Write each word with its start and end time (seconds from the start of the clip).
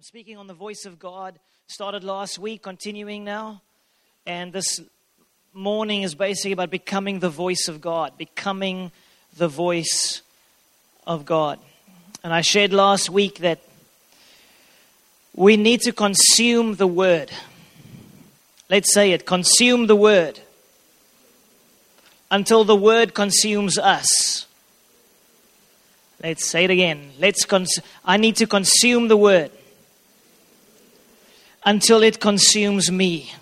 I'm 0.00 0.04
speaking 0.04 0.38
on 0.38 0.46
the 0.46 0.54
voice 0.54 0.86
of 0.86 0.98
God. 0.98 1.38
Started 1.66 2.04
last 2.04 2.38
week, 2.38 2.62
continuing 2.62 3.22
now. 3.22 3.60
And 4.24 4.50
this 4.50 4.80
morning 5.52 6.04
is 6.04 6.14
basically 6.14 6.52
about 6.52 6.70
becoming 6.70 7.18
the 7.18 7.28
voice 7.28 7.68
of 7.68 7.82
God, 7.82 8.16
becoming 8.16 8.92
the 9.36 9.46
voice 9.46 10.22
of 11.06 11.26
God. 11.26 11.58
And 12.24 12.32
I 12.32 12.40
shared 12.40 12.72
last 12.72 13.10
week 13.10 13.40
that 13.40 13.58
we 15.34 15.58
need 15.58 15.82
to 15.82 15.92
consume 15.92 16.76
the 16.76 16.86
word. 16.86 17.30
Let's 18.70 18.94
say 18.94 19.12
it 19.12 19.26
consume 19.26 19.86
the 19.86 19.96
word 19.96 20.40
until 22.30 22.64
the 22.64 22.74
word 22.74 23.12
consumes 23.12 23.76
us. 23.76 24.46
Let's 26.22 26.46
say 26.46 26.64
it 26.64 26.70
again. 26.70 27.10
Let's 27.18 27.44
cons- 27.44 27.80
I 28.02 28.16
need 28.16 28.36
to 28.36 28.46
consume 28.46 29.08
the 29.08 29.16
word 29.18 29.50
until 31.64 32.02
it 32.02 32.20
consumes 32.20 32.90
me. 32.90 33.32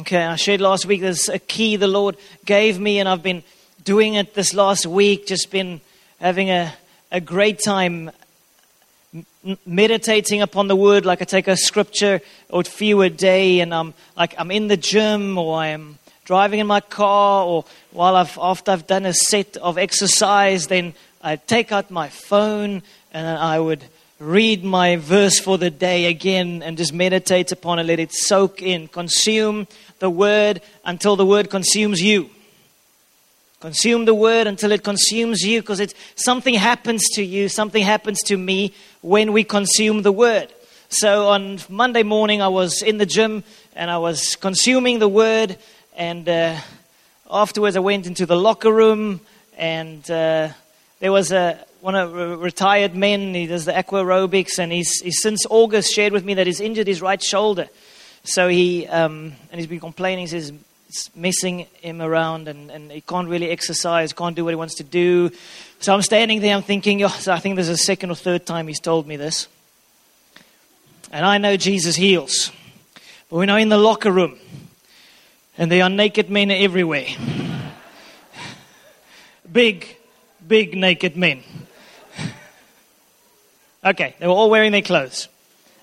Okay, 0.00 0.22
I 0.22 0.36
shared 0.36 0.60
last 0.60 0.86
week 0.86 1.00
there's 1.00 1.28
a 1.28 1.38
key 1.38 1.76
the 1.76 1.86
Lord 1.86 2.16
gave 2.44 2.78
me, 2.80 2.98
and 2.98 3.08
I've 3.08 3.22
been 3.22 3.42
doing 3.84 4.14
it 4.14 4.34
this 4.34 4.54
last 4.54 4.86
week, 4.86 5.26
just 5.26 5.50
been 5.50 5.80
having 6.20 6.50
a, 6.50 6.72
a 7.10 7.20
great 7.20 7.58
time 7.58 8.10
meditating 9.66 10.40
upon 10.40 10.68
the 10.68 10.76
word 10.76 11.04
like 11.04 11.20
i 11.20 11.24
take 11.26 11.46
a 11.46 11.56
scripture 11.56 12.22
or 12.48 12.62
few 12.62 13.02
a 13.02 13.10
day 13.10 13.60
and 13.60 13.74
i'm 13.74 13.92
like 14.16 14.34
i'm 14.38 14.50
in 14.50 14.68
the 14.68 14.76
gym 14.76 15.36
or 15.36 15.58
i'm 15.58 15.98
driving 16.24 16.60
in 16.60 16.66
my 16.66 16.80
car 16.80 17.44
or 17.44 17.64
while 17.90 18.16
I've, 18.16 18.38
after 18.40 18.70
I've 18.70 18.86
done 18.86 19.06
a 19.06 19.12
set 19.12 19.56
of 19.56 19.76
exercise, 19.76 20.68
then 20.68 20.94
I 21.20 21.36
take 21.36 21.72
out 21.72 21.90
my 21.90 22.08
phone 22.08 22.82
and 23.12 23.26
I 23.26 23.58
would 23.58 23.84
read 24.22 24.62
my 24.62 24.96
verse 24.96 25.38
for 25.38 25.58
the 25.58 25.70
day 25.70 26.06
again 26.06 26.62
and 26.62 26.78
just 26.78 26.92
meditate 26.92 27.50
upon 27.50 27.78
it, 27.78 27.84
let 27.84 27.98
it 27.98 28.12
soak 28.12 28.62
in, 28.62 28.88
consume 28.88 29.66
the 29.98 30.08
word 30.08 30.62
until 30.84 31.16
the 31.16 31.26
word 31.26 31.50
consumes 31.50 32.00
you. 32.00 32.30
Consume 33.60 34.04
the 34.04 34.14
word 34.14 34.46
until 34.46 34.72
it 34.72 34.82
consumes 34.82 35.42
you 35.42 35.60
because 35.60 35.80
it's 35.80 35.94
something 36.14 36.54
happens 36.54 37.02
to 37.14 37.22
you, 37.22 37.48
something 37.48 37.82
happens 37.82 38.20
to 38.22 38.36
me 38.36 38.72
when 39.00 39.32
we 39.32 39.44
consume 39.44 40.02
the 40.02 40.12
word. 40.12 40.52
So 40.88 41.28
on 41.28 41.58
Monday 41.68 42.02
morning, 42.02 42.42
I 42.42 42.48
was 42.48 42.82
in 42.82 42.98
the 42.98 43.06
gym 43.06 43.44
and 43.74 43.90
I 43.90 43.98
was 43.98 44.36
consuming 44.36 44.98
the 44.98 45.08
word 45.08 45.58
and 45.96 46.28
uh, 46.28 46.56
afterwards, 47.32 47.76
I 47.76 47.80
went 47.80 48.06
into 48.06 48.26
the 48.26 48.36
locker 48.36 48.72
room, 48.72 49.20
and 49.56 50.08
uh, 50.10 50.50
there 51.00 51.12
was 51.12 51.32
a 51.32 51.64
one 51.82 51.96
of 51.96 52.40
retired 52.40 52.94
men. 52.94 53.34
He 53.34 53.48
does 53.48 53.64
the 53.64 53.76
aqua 53.76 54.04
aerobics, 54.04 54.60
and 54.60 54.70
he's, 54.70 55.00
he's 55.00 55.20
since 55.20 55.44
August 55.50 55.92
shared 55.92 56.12
with 56.12 56.24
me 56.24 56.34
that 56.34 56.46
he's 56.46 56.60
injured 56.60 56.86
his 56.86 57.02
right 57.02 57.20
shoulder. 57.20 57.68
So 58.22 58.46
he 58.46 58.86
um, 58.86 59.32
and 59.50 59.60
he's 59.60 59.66
been 59.66 59.80
complaining. 59.80 60.20
He 60.20 60.26
says 60.28 60.52
it's 60.86 61.10
messing 61.16 61.66
him 61.80 62.00
around, 62.00 62.46
and, 62.46 62.70
and 62.70 62.92
he 62.92 63.00
can't 63.00 63.28
really 63.28 63.50
exercise, 63.50 64.12
can't 64.12 64.36
do 64.36 64.44
what 64.44 64.50
he 64.50 64.54
wants 64.54 64.76
to 64.76 64.84
do. 64.84 65.32
So 65.80 65.92
I'm 65.92 66.02
standing 66.02 66.40
there. 66.40 66.54
I'm 66.54 66.62
thinking. 66.62 67.02
Oh, 67.02 67.08
so 67.08 67.32
I 67.32 67.40
think 67.40 67.56
there's 67.56 67.68
a 67.68 67.76
second 67.76 68.12
or 68.12 68.14
third 68.14 68.46
time 68.46 68.68
he's 68.68 68.78
told 68.78 69.08
me 69.08 69.16
this. 69.16 69.48
And 71.10 71.26
I 71.26 71.38
know 71.38 71.56
Jesus 71.56 71.96
heals, 71.96 72.52
but 73.28 73.38
we're 73.38 73.46
now 73.46 73.56
in 73.56 73.70
the 73.70 73.76
locker 73.76 74.12
room. 74.12 74.38
And 75.58 75.70
there 75.70 75.82
are 75.82 75.90
naked 75.90 76.30
men 76.30 76.52
everywhere. 76.52 77.06
Big, 79.52 79.96
big 80.46 80.76
naked 80.76 81.16
men. 81.16 81.42
Okay, 83.84 84.14
they 84.18 84.26
were 84.26 84.32
all 84.32 84.50
wearing 84.50 84.72
their 84.72 84.82
clothes. 84.82 85.28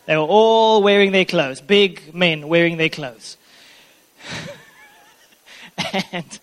They 0.06 0.16
were 0.16 0.24
all 0.24 0.82
wearing 0.82 1.12
their 1.12 1.26
clothes. 1.26 1.62
Big 1.62 2.14
men 2.16 2.48
wearing 2.48 2.78
their 2.78 2.90
clothes. 2.90 3.38
and 6.12 6.40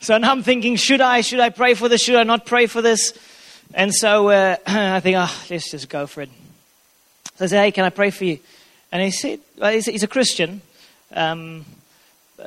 so 0.00 0.18
now 0.18 0.32
I'm 0.32 0.42
thinking, 0.42 0.76
should 0.76 1.00
I? 1.00 1.20
Should 1.20 1.40
I 1.40 1.50
pray 1.50 1.74
for 1.74 1.88
this? 1.88 2.02
Should 2.02 2.16
I 2.16 2.24
not 2.24 2.46
pray 2.46 2.66
for 2.66 2.82
this? 2.82 3.12
And 3.74 3.94
so 3.94 4.28
uh, 4.28 4.56
I 4.66 5.00
think, 5.00 5.16
oh, 5.18 5.46
let's 5.50 5.70
just 5.70 5.88
go 5.88 6.06
for 6.06 6.22
it. 6.22 6.30
So 7.36 7.44
I 7.44 7.48
said, 7.48 7.62
hey, 7.62 7.70
can 7.70 7.84
I 7.84 7.90
pray 7.90 8.10
for 8.10 8.24
you? 8.24 8.38
And 8.90 9.02
he 9.02 9.10
said, 9.10 9.40
well, 9.58 9.72
he's, 9.72 10.02
a 10.02 10.08
Christian. 10.08 10.62
Um, 11.12 11.64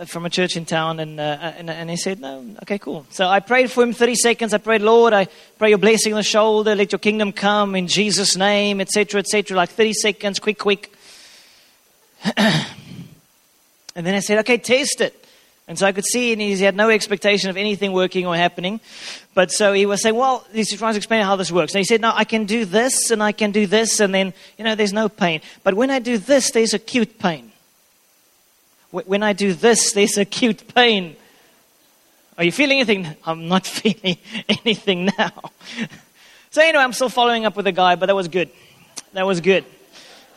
from 0.06 0.26
a 0.26 0.30
church 0.30 0.56
in 0.56 0.66
town, 0.66 1.00
and, 1.00 1.20
uh, 1.20 1.54
and, 1.58 1.70
and 1.70 1.90
he 1.90 1.98
said, 1.98 2.20
No, 2.20 2.46
okay, 2.62 2.78
cool. 2.78 3.06
So 3.10 3.28
I 3.28 3.40
prayed 3.40 3.72
for 3.72 3.84
him 3.84 3.94
30 3.94 4.16
seconds. 4.16 4.54
I 4.54 4.60
prayed, 4.60 4.82
Lord, 4.82 5.14
I 5.14 5.28
pray 5.58 5.70
your 5.70 5.78
blessing 5.78 6.14
on 6.14 6.18
the 6.18 6.24
shoulder, 6.24 6.76
let 6.76 6.92
your 6.92 7.00
kingdom 7.00 7.32
come 7.32 7.76
in 7.76 7.88
Jesus' 7.88 8.36
name, 8.36 8.82
etc., 8.82 9.20
etc., 9.20 9.58
like 9.58 9.70
30 9.70 9.94
seconds, 9.94 10.40
quick, 10.40 10.60
quick. 10.60 10.94
and 12.38 12.66
then 13.96 14.14
I 14.14 14.20
said, 14.20 14.40
Okay, 14.40 14.58
test 14.58 15.02
it. 15.02 15.16
And 15.68 15.78
so 15.78 15.86
I 15.86 15.92
could 15.92 16.06
see, 16.06 16.34
and 16.34 16.42
he 16.42 16.58
had 16.58 16.76
no 16.76 16.90
expectation 16.90 17.52
of 17.52 17.58
anything 17.58 17.92
working 17.92 18.26
or 18.26 18.36
happening. 18.36 18.80
But 19.36 19.52
so 19.52 19.72
he 19.72 19.86
was 19.86 20.02
saying, 20.02 20.16
well, 20.16 20.44
he's 20.52 20.76
trying 20.76 20.94
to 20.94 20.98
explain 20.98 21.24
how 21.24 21.36
this 21.36 21.52
works. 21.52 21.76
And 21.76 21.80
he 21.80 21.86
said, 21.86 22.02
no, 22.02 22.12
I 22.12 22.24
can 22.24 22.46
do 22.46 22.66
this, 22.66 23.12
and 23.12 23.22
I 23.22 23.34
can 23.34 23.52
do 23.52 23.68
this, 23.68 24.00
and 24.00 24.12
then, 24.12 24.34
you 24.58 24.64
know, 24.64 24.74
there's 24.74 24.94
no 24.94 25.10
pain. 25.10 25.42
But 25.64 25.76
when 25.76 25.92
I 25.92 26.00
do 26.00 26.18
this, 26.18 26.50
there's 26.50 26.74
acute 26.74 27.20
pain. 27.20 27.49
When 28.92 29.22
I 29.22 29.34
do 29.34 29.54
this, 29.54 29.92
there's 29.92 30.18
acute 30.18 30.74
pain. 30.74 31.16
Are 32.38 32.44
you 32.44 32.52
feeling 32.52 32.80
anything? 32.80 33.16
I'm 33.26 33.48
not 33.48 33.68
feeling 33.80 34.18
anything 34.48 35.12
now. 35.18 35.32
So, 36.52 36.64
anyway, 36.64 36.84
I'm 36.84 36.94
still 36.94 37.10
following 37.10 37.46
up 37.46 37.56
with 37.56 37.66
the 37.66 37.72
guy, 37.72 37.94
but 37.94 38.08
that 38.08 38.16
was 38.16 38.28
good. 38.28 38.50
That 39.14 39.28
was 39.28 39.40
good. 39.40 39.66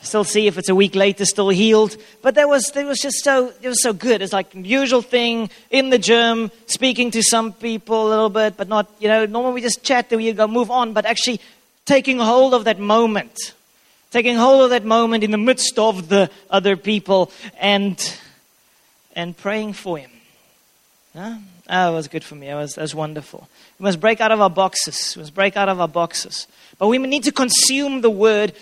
Still 0.02 0.24
see 0.24 0.46
if 0.46 0.58
it's 0.58 0.68
a 0.68 0.74
week 0.74 0.94
later, 0.94 1.24
still 1.24 1.48
healed. 1.48 1.96
But 2.20 2.34
that 2.34 2.46
was, 2.50 2.70
that 2.74 2.84
was 2.84 2.98
just 2.98 3.24
so, 3.24 3.50
it 3.62 3.68
was 3.68 3.82
so 3.82 3.94
good. 3.94 4.20
It's 4.20 4.32
like 4.32 4.54
usual 4.54 5.00
thing 5.00 5.48
in 5.70 5.88
the 5.88 5.98
gym, 5.98 6.50
speaking 6.66 7.10
to 7.12 7.22
some 7.22 7.54
people 7.54 8.08
a 8.08 8.10
little 8.10 8.28
bit, 8.28 8.58
but 8.58 8.68
not, 8.68 8.90
you 8.98 9.08
know, 9.08 9.24
normally 9.24 9.54
we 9.54 9.62
just 9.62 9.82
chat, 9.82 10.10
then 10.10 10.18
we 10.18 10.30
go 10.32 10.46
move 10.46 10.70
on, 10.70 10.92
but 10.92 11.06
actually 11.06 11.40
taking 11.86 12.18
hold 12.18 12.52
of 12.52 12.64
that 12.64 12.78
moment. 12.78 13.54
Taking 14.10 14.36
hold 14.36 14.64
of 14.64 14.70
that 14.70 14.84
moment 14.84 15.24
in 15.24 15.30
the 15.30 15.38
midst 15.38 15.78
of 15.78 16.10
the 16.10 16.30
other 16.50 16.76
people 16.76 17.32
and 17.58 17.96
and 19.14 19.36
praying 19.36 19.74
for 19.74 19.98
him. 19.98 20.10
Huh? 21.14 21.36
Oh, 21.68 21.92
it 21.92 21.94
was 21.94 22.08
good 22.08 22.24
for 22.24 22.34
me. 22.34 22.48
It 22.48 22.54
was, 22.54 22.76
was 22.76 22.94
wonderful. 22.94 23.48
We 23.78 23.84
must 23.84 24.00
break 24.00 24.20
out 24.20 24.32
of 24.32 24.40
our 24.40 24.50
boxes. 24.50 25.14
We 25.16 25.22
must 25.22 25.34
break 25.34 25.56
out 25.56 25.68
of 25.68 25.80
our 25.80 25.88
boxes. 25.88 26.46
But 26.78 26.88
we 26.88 26.98
need 26.98 27.24
to 27.24 27.32
consume 27.32 28.00
the 28.00 28.10
word 28.10 28.52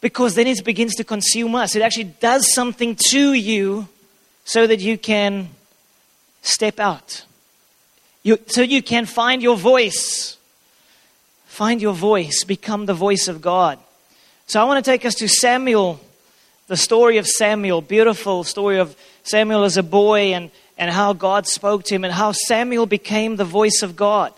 because 0.00 0.34
then 0.34 0.46
it 0.46 0.64
begins 0.64 0.94
to 0.96 1.04
consume 1.04 1.54
us. 1.54 1.74
It 1.74 1.82
actually 1.82 2.04
does 2.04 2.52
something 2.52 2.96
to 3.10 3.32
you 3.32 3.88
so 4.44 4.66
that 4.66 4.80
you 4.80 4.96
can 4.96 5.48
step 6.42 6.78
out. 6.78 7.24
You, 8.22 8.38
so 8.46 8.62
you 8.62 8.82
can 8.82 9.06
find 9.06 9.42
your 9.42 9.56
voice. 9.56 10.36
Find 11.46 11.80
your 11.80 11.94
voice. 11.94 12.44
Become 12.44 12.86
the 12.86 12.94
voice 12.94 13.28
of 13.28 13.40
God. 13.40 13.78
So 14.46 14.60
I 14.60 14.64
want 14.64 14.84
to 14.84 14.88
take 14.90 15.04
us 15.04 15.14
to 15.16 15.28
Samuel, 15.28 16.00
the 16.68 16.76
story 16.76 17.18
of 17.18 17.26
Samuel. 17.26 17.80
Beautiful 17.82 18.44
story 18.44 18.78
of 18.78 18.96
Samuel 19.26 19.64
as 19.64 19.76
a 19.76 19.82
boy 19.82 20.34
and, 20.34 20.50
and 20.78 20.90
how 20.90 21.12
God 21.12 21.46
spoke 21.46 21.84
to 21.84 21.94
him 21.94 22.04
and 22.04 22.14
how 22.14 22.32
Samuel 22.32 22.86
became 22.86 23.36
the 23.36 23.44
voice 23.44 23.82
of 23.82 23.96
God. 23.96 24.32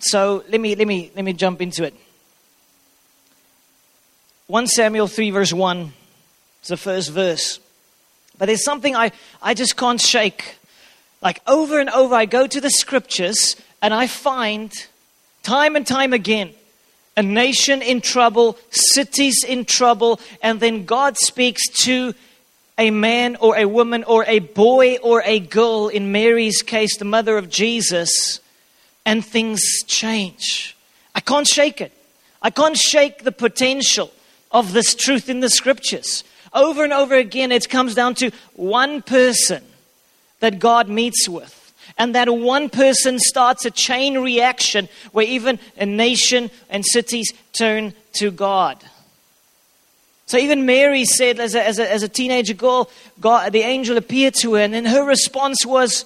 So 0.00 0.44
let 0.48 0.60
me, 0.60 0.74
let 0.74 0.86
me, 0.86 1.10
let 1.16 1.24
me 1.24 1.32
jump 1.32 1.62
into 1.62 1.84
it. 1.84 1.94
1 4.48 4.66
Samuel 4.66 5.06
3, 5.06 5.30
verse 5.30 5.52
1 5.52 5.92
is 6.62 6.68
the 6.68 6.76
first 6.76 7.10
verse. 7.10 7.58
But 8.36 8.46
there's 8.46 8.64
something 8.64 8.94
I, 8.94 9.12
I 9.40 9.54
just 9.54 9.76
can't 9.76 10.00
shake. 10.00 10.56
Like 11.22 11.40
over 11.46 11.80
and 11.80 11.88
over, 11.88 12.14
I 12.14 12.26
go 12.26 12.46
to 12.46 12.60
the 12.60 12.70
scriptures 12.70 13.56
and 13.80 13.94
I 13.94 14.08
find 14.08 14.72
time 15.42 15.74
and 15.76 15.86
time 15.86 16.12
again 16.12 16.52
a 17.16 17.22
nation 17.22 17.82
in 17.82 18.00
trouble, 18.00 18.58
cities 18.70 19.44
in 19.44 19.64
trouble, 19.64 20.20
and 20.42 20.60
then 20.60 20.84
God 20.84 21.16
speaks 21.18 21.68
to 21.84 22.14
a 22.82 22.90
man 22.90 23.36
or 23.36 23.56
a 23.56 23.66
woman 23.66 24.02
or 24.02 24.24
a 24.26 24.40
boy 24.40 24.96
or 24.96 25.22
a 25.24 25.38
girl, 25.38 25.86
in 25.86 26.10
Mary's 26.10 26.62
case, 26.62 26.96
the 26.96 27.04
mother 27.04 27.38
of 27.38 27.48
Jesus, 27.48 28.40
and 29.06 29.24
things 29.24 29.60
change. 29.86 30.76
I 31.14 31.20
can't 31.20 31.46
shake 31.46 31.80
it. 31.80 31.92
I 32.42 32.50
can't 32.50 32.76
shake 32.76 33.22
the 33.22 33.30
potential 33.30 34.10
of 34.50 34.72
this 34.72 34.96
truth 34.96 35.28
in 35.28 35.38
the 35.38 35.48
scriptures. 35.48 36.24
Over 36.52 36.82
and 36.82 36.92
over 36.92 37.14
again, 37.14 37.52
it 37.52 37.68
comes 37.68 37.94
down 37.94 38.16
to 38.16 38.32
one 38.54 39.00
person 39.00 39.62
that 40.40 40.58
God 40.58 40.88
meets 40.88 41.28
with. 41.28 41.58
And 41.96 42.16
that 42.16 42.28
one 42.28 42.68
person 42.68 43.20
starts 43.20 43.64
a 43.64 43.70
chain 43.70 44.18
reaction 44.18 44.88
where 45.12 45.26
even 45.26 45.60
a 45.76 45.86
nation 45.86 46.50
and 46.68 46.84
cities 46.84 47.32
turn 47.52 47.94
to 48.14 48.32
God. 48.32 48.82
So 50.26 50.38
even 50.38 50.64
Mary 50.64 51.04
said, 51.04 51.40
as 51.40 51.54
a, 51.54 51.66
as 51.66 51.78
a, 51.78 51.92
as 51.92 52.02
a 52.02 52.08
teenager 52.08 52.54
girl, 52.54 52.90
God, 53.20 53.52
the 53.52 53.60
angel 53.60 53.96
appeared 53.96 54.34
to 54.40 54.54
her, 54.54 54.60
and 54.60 54.72
then 54.72 54.86
her 54.86 55.04
response 55.04 55.66
was, 55.66 56.04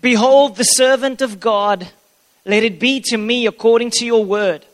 Behold, 0.00 0.56
the 0.56 0.64
servant 0.64 1.22
of 1.22 1.40
God, 1.40 1.88
let 2.44 2.62
it 2.62 2.78
be 2.78 3.00
to 3.06 3.16
me 3.16 3.46
according 3.46 3.90
to 3.92 4.04
your 4.04 4.24
word. 4.24 4.66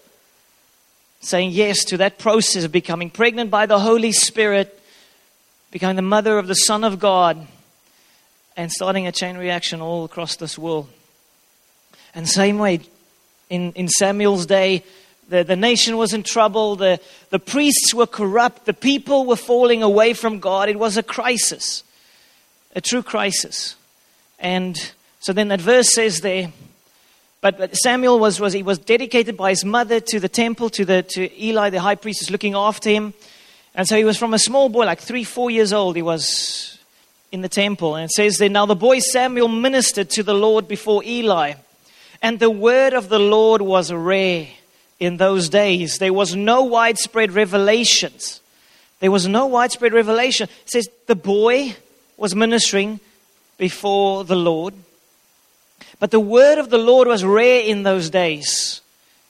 saying 1.21 1.51
yes 1.51 1.85
to 1.85 1.99
that 1.99 2.19
process 2.19 2.65
of 2.65 2.73
becoming 2.73 3.11
pregnant 3.11 3.51
by 3.51 3.67
the 3.67 3.79
Holy 3.79 4.11
Spirit, 4.11 4.83
becoming 5.71 5.97
the 5.97 6.03
mother 6.03 6.39
of 6.39 6.49
the 6.49 6.55
Son 6.55 6.83
of 6.83 6.99
God, 6.99 7.47
and 8.57 8.73
starting 8.73 9.07
a 9.07 9.13
chain 9.13 9.37
reaction 9.37 9.81
all 9.81 10.05
across 10.05 10.37
this 10.37 10.59
world. 10.59 10.89
And 12.15 12.29
same 12.29 12.59
way, 12.59 12.81
in, 13.49 13.73
in 13.73 13.89
Samuel's 13.89 14.47
day, 14.47 14.83
the, 15.31 15.45
the 15.45 15.57
nation 15.57 15.97
was 15.97 16.13
in 16.13 16.25
trouble, 16.25 16.77
the, 16.77 17.01
the 17.31 17.39
priests 17.39 17.95
were 17.95 18.07
corrupt, 18.07 18.67
the 18.67 18.75
people 18.75 19.25
were 19.25 19.37
falling 19.37 19.83
away 19.83 20.13
from 20.13 20.41
God. 20.41 20.69
It 20.69 20.79
was 20.79 20.97
a 20.97 21.03
crisis, 21.03 21.85
a 22.75 22.81
true 22.81 23.03
crisis. 23.03 23.77
And 24.41 24.77
so 25.21 25.33
then 25.33 25.49
that 25.49 25.61
verse 25.61 25.95
says 25.95 26.19
there, 26.19 26.53
but 27.41 27.75
Samuel 27.77 28.19
was, 28.19 28.41
was, 28.41 28.53
he 28.53 28.63
was 28.63 28.79
dedicated 28.79 29.37
by 29.37 29.51
his 29.51 29.65
mother 29.65 30.01
to 30.01 30.21
the 30.21 30.29
temple, 30.29 30.69
to, 30.71 30.85
the, 30.85 31.03
to 31.15 31.43
Eli, 31.43 31.71
the 31.71 31.81
high 31.81 31.95
priest, 31.95 32.23
is 32.23 32.31
looking 32.31 32.55
after 32.55 32.91
him. 32.91 33.15
And 33.75 33.89
so 33.89 33.97
he 33.97 34.05
was 34.05 34.19
from 34.19 34.35
a 34.35 34.39
small 34.39 34.69
boy, 34.69 34.85
like 34.85 35.01
three, 35.01 35.25
four 35.25 35.51
years 35.51 35.73
old, 35.73 35.97
he 35.97 36.03
was 36.03 36.79
in 37.33 37.41
the 37.41 37.49
temple. 37.49 37.95
And 37.95 38.07
it 38.07 38.11
says 38.11 38.37
there, 38.37 38.51
now 38.51 38.67
the 38.67 38.75
boy 38.75 38.99
Samuel 38.99 39.49
ministered 39.49 40.11
to 40.11 40.23
the 40.23 40.35
Lord 40.35 40.67
before 40.67 41.03
Eli. 41.05 41.55
And 42.21 42.39
the 42.39 42.51
word 42.51 42.93
of 42.93 43.09
the 43.09 43.21
Lord 43.21 43.63
was 43.63 43.91
rare 43.93 44.49
in 45.01 45.17
those 45.17 45.49
days. 45.49 45.99
There 45.99 46.13
was 46.13 46.37
no 46.37 46.63
widespread 46.63 47.33
revelations. 47.33 48.41
There 49.01 49.11
was 49.11 49.27
no 49.27 49.47
widespread 49.47 49.95
revelation. 49.95 50.49
It 50.65 50.71
says 50.71 50.89
the 51.07 51.17
boy 51.17 51.75
was 52.17 52.37
ministering 52.37 53.01
before 53.57 54.25
the 54.25 54.37
Lord. 54.37 54.75
But 55.99 56.11
the 56.11 56.21
word 56.21 56.59
of 56.59 56.71
the 56.71 56.79
Lord 56.79 57.09
was 57.09 57.25
rare 57.25 57.63
in 57.63 57.83
those 57.83 58.11
days. 58.11 58.83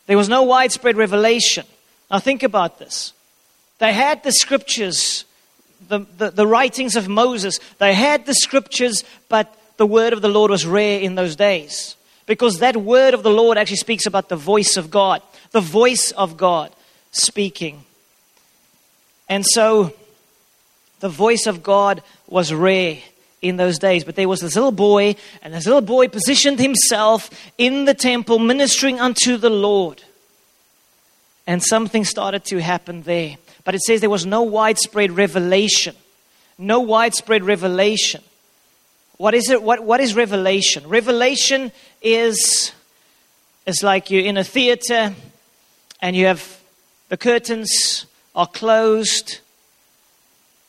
There 0.06 0.16
was 0.16 0.28
no 0.28 0.42
widespread 0.42 0.96
revelation. 0.96 1.64
Now, 2.10 2.18
think 2.18 2.42
about 2.42 2.78
this. 2.78 3.12
They 3.78 3.92
had 3.92 4.22
the 4.24 4.32
scriptures, 4.32 5.24
the, 5.88 6.00
the, 6.18 6.30
the, 6.30 6.46
writings 6.46 6.96
of 6.96 7.08
Moses, 7.08 7.60
they 7.78 7.94
had 7.94 8.26
the 8.26 8.34
scriptures, 8.34 9.04
but 9.28 9.56
the 9.78 9.86
word 9.86 10.12
of 10.12 10.20
the 10.20 10.28
Lord 10.28 10.50
was 10.50 10.66
rare 10.66 11.00
in 11.00 11.14
those 11.14 11.36
days. 11.36 11.96
Because 12.30 12.60
that 12.60 12.76
word 12.76 13.12
of 13.12 13.24
the 13.24 13.30
Lord 13.30 13.58
actually 13.58 13.78
speaks 13.78 14.06
about 14.06 14.28
the 14.28 14.36
voice 14.36 14.76
of 14.76 14.88
God, 14.88 15.20
the 15.50 15.60
voice 15.60 16.12
of 16.12 16.36
God 16.36 16.70
speaking. 17.10 17.84
And 19.28 19.44
so, 19.44 19.92
the 21.00 21.08
voice 21.08 21.48
of 21.48 21.64
God 21.64 22.04
was 22.28 22.54
rare 22.54 22.98
in 23.42 23.56
those 23.56 23.80
days. 23.80 24.04
But 24.04 24.14
there 24.14 24.28
was 24.28 24.38
this 24.38 24.54
little 24.54 24.70
boy, 24.70 25.16
and 25.42 25.52
this 25.52 25.66
little 25.66 25.80
boy 25.80 26.06
positioned 26.06 26.60
himself 26.60 27.30
in 27.58 27.84
the 27.84 27.94
temple 27.94 28.38
ministering 28.38 29.00
unto 29.00 29.36
the 29.36 29.50
Lord. 29.50 30.04
And 31.48 31.60
something 31.60 32.04
started 32.04 32.44
to 32.44 32.58
happen 32.62 33.02
there. 33.02 33.38
But 33.64 33.74
it 33.74 33.80
says 33.80 34.00
there 34.00 34.08
was 34.08 34.24
no 34.24 34.42
widespread 34.42 35.10
revelation. 35.10 35.96
No 36.56 36.78
widespread 36.78 37.42
revelation. 37.42 38.22
What 39.20 39.34
is 39.34 39.50
it? 39.50 39.62
What, 39.62 39.84
what 39.84 40.00
is 40.00 40.14
revelation? 40.14 40.88
Revelation 40.88 41.72
is, 42.00 42.72
is 43.66 43.82
like 43.82 44.10
you're 44.10 44.24
in 44.24 44.38
a 44.38 44.44
theater 44.44 45.14
and 46.00 46.16
you 46.16 46.24
have 46.24 46.58
the 47.10 47.18
curtains 47.18 48.06
are 48.34 48.46
closed 48.46 49.40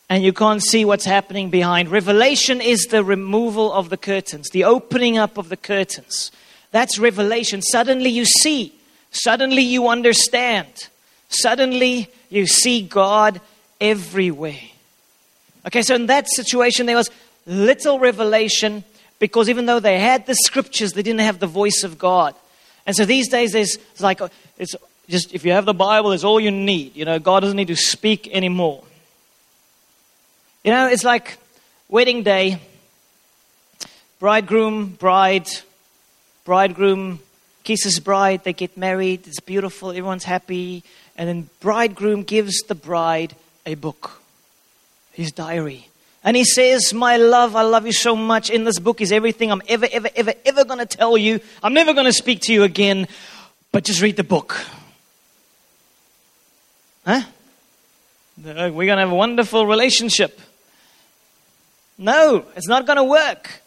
and 0.10 0.22
you 0.22 0.34
can't 0.34 0.62
see 0.62 0.84
what's 0.84 1.06
happening 1.06 1.50
behind. 1.50 1.88
Revelation 1.88 2.60
is 2.60 2.88
the 2.88 3.06
removal 3.06 3.72
of 3.72 3.90
the 3.90 3.96
curtains, 3.96 4.50
the 4.50 4.66
opening 4.66 5.18
up 5.18 5.38
of 5.38 5.48
the 5.48 5.56
curtains. 5.56 6.30
That's 6.72 7.00
revelation. 7.00 7.62
Suddenly 7.62 8.10
you 8.10 8.26
see, 8.26 8.76
suddenly 9.12 9.62
you 9.62 9.88
understand, 9.88 10.90
suddenly 11.30 12.10
you 12.30 12.48
see 12.48 12.82
God 12.82 13.40
everywhere. 13.80 14.60
Okay, 15.68 15.84
so 15.84 15.96
in 15.96 16.08
that 16.08 16.28
situation, 16.28 16.86
there 16.86 16.98
was 16.98 17.10
little 17.46 18.00
revelation 18.00 18.84
because 19.20 19.50
even 19.50 19.66
though 19.66 19.80
they 19.80 20.00
had 20.00 20.26
the 20.26 20.36
scriptures, 20.36 20.94
they 20.94 21.04
didn't 21.04 21.22
have 21.22 21.40
the 21.40 21.48
voice 21.48 21.84
of 21.84 21.98
God. 21.98 22.36
And 22.86 22.96
so 22.96 23.06
these 23.06 23.30
days, 23.30 23.52
there's 23.52 23.78
like, 24.00 24.20
it's 24.58 24.76
just 25.10 25.34
if 25.34 25.46
you 25.46 25.52
have 25.52 25.66
the 25.66 25.74
Bible, 25.74 26.12
it's 26.12 26.24
all 26.24 26.40
you 26.40 26.52
need. 26.52 26.96
You 26.96 27.06
know, 27.06 27.20
God 27.20 27.42
doesn't 27.42 27.58
need 27.58 27.68
to 27.68 27.76
speak 27.76 28.28
anymore. 28.34 28.84
You 30.64 30.72
know, 30.72 30.88
it's 30.88 31.04
like 31.04 31.38
wedding 31.90 32.24
day, 32.24 32.60
bridegroom, 34.20 34.90
bride, 34.94 35.50
bridegroom 36.46 37.20
kisses 37.64 38.00
bride, 38.00 38.44
they 38.44 38.54
get 38.54 38.76
married, 38.78 39.28
it's 39.28 39.40
beautiful, 39.40 39.90
everyone's 39.90 40.24
happy, 40.24 40.84
and 41.16 41.30
then 41.30 41.50
bridegroom 41.60 42.24
gives 42.24 42.62
the 42.68 42.76
bride 42.76 43.36
a 43.66 43.76
book, 43.76 44.22
his 45.12 45.32
diary. 45.32 45.88
And 46.24 46.38
he 46.38 46.44
says, 46.44 46.94
My 46.94 47.18
love, 47.18 47.56
I 47.56 47.64
love 47.64 47.86
you 47.86 47.92
so 47.92 48.16
much. 48.16 48.50
In 48.50 48.64
this 48.64 48.80
book 48.80 49.02
is 49.02 49.12
everything 49.12 49.52
I'm 49.52 49.62
ever, 49.68 49.88
ever, 49.92 50.10
ever, 50.16 50.34
ever 50.46 50.66
going 50.66 50.80
to 50.80 50.86
tell 50.86 51.18
you. 51.18 51.40
I'm 51.64 51.74
never 51.74 51.94
going 51.94 52.06
to 52.06 52.14
speak 52.14 52.42
to 52.42 52.54
you 52.54 52.64
again, 52.64 53.08
but 53.72 53.84
just 53.84 54.02
read 54.02 54.18
the 54.18 54.24
book. 54.24 54.64
Huh? 57.06 57.22
We're 58.44 58.72
going 58.72 58.88
to 58.88 58.98
have 58.98 59.12
a 59.12 59.16
wonderful 59.16 59.66
relationship. 59.66 60.40
No, 61.98 62.46
it's 62.56 62.68
not 62.68 62.86
going 62.86 62.98
to 62.98 63.04
work. 63.04 63.62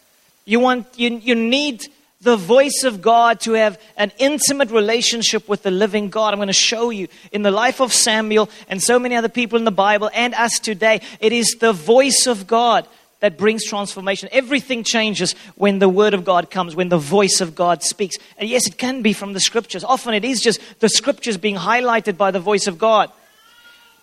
You, 0.45 0.61
want, 0.61 0.87
you, 0.97 1.19
you 1.19 1.35
need 1.35 1.85
the 2.25 2.37
voice 2.37 2.83
of 2.85 3.01
God 3.01 3.41
to 3.41 3.53
have 3.53 3.81
an 3.97 4.11
intimate 4.19 4.71
relationship 4.71 5.49
with 5.49 5.63
the 5.63 5.71
living 5.71 6.11
God. 6.11 6.33
I'm 6.33 6.39
going 6.39 6.49
to 6.49 6.53
show 6.53 6.91
you 6.91 7.09
in 7.31 7.43
the 7.43 7.51
life 7.51 7.81
of 7.81 7.93
Samuel 7.93 8.51
and 8.69 8.83
so 8.83 8.99
many 8.99 9.15
other 9.15 9.29
people 9.29 9.59
in 9.59 9.65
the 9.65 9.71
Bible 9.71 10.11
and 10.13 10.35
us 10.35 10.59
today. 10.59 11.01
It 11.21 11.33
is 11.33 11.57
the 11.61 11.73
voice 11.73 12.27
of 12.27 12.47
God 12.47 12.89
that 13.21 13.39
brings 13.39 13.65
transformation. 13.65 14.29
Everything 14.33 14.85
changes 14.85 15.35
when 15.55 15.79
the 15.79 15.89
Word 15.89 16.13
of 16.13 16.25
God 16.25 16.51
comes, 16.51 16.75
when 16.75 16.89
the 16.89 16.99
voice 16.99 17.41
of 17.41 17.55
God 17.55 17.83
speaks. 17.83 18.17
And 18.37 18.49
yes, 18.49 18.67
it 18.67 18.77
can 18.77 19.01
be 19.01 19.13
from 19.13 19.33
the 19.33 19.41
Scriptures. 19.41 19.85
Often 19.85 20.15
it 20.15 20.25
is 20.25 20.41
just 20.41 20.61
the 20.81 20.89
Scriptures 20.89 21.37
being 21.37 21.57
highlighted 21.57 22.17
by 22.17 22.31
the 22.31 22.41
voice 22.41 22.67
of 22.67 22.79
God. 22.79 23.11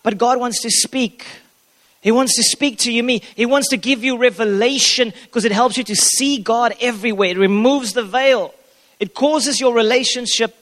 But 0.04 0.18
God 0.18 0.40
wants 0.40 0.62
to 0.62 0.72
speak 0.72 1.26
he 2.02 2.12
wants 2.12 2.36
to 2.36 2.44
speak 2.44 2.80
to 2.80 2.92
you, 2.92 3.04
me. 3.04 3.22
He 3.36 3.46
wants 3.46 3.70
to 3.70 3.78
give 3.78 4.04
you 4.04 4.18
revelation 4.18 5.14
because 5.24 5.46
it 5.46 5.52
helps 5.52 5.78
you 5.78 5.84
to 5.84 5.96
see 5.96 6.40
God 6.40 6.76
everywhere. 6.82 7.30
It 7.30 7.38
removes 7.38 7.94
the 7.94 8.04
veil. 8.04 8.54
It 9.00 9.14
causes 9.14 9.60
your 9.60 9.74
relationship 9.76 10.56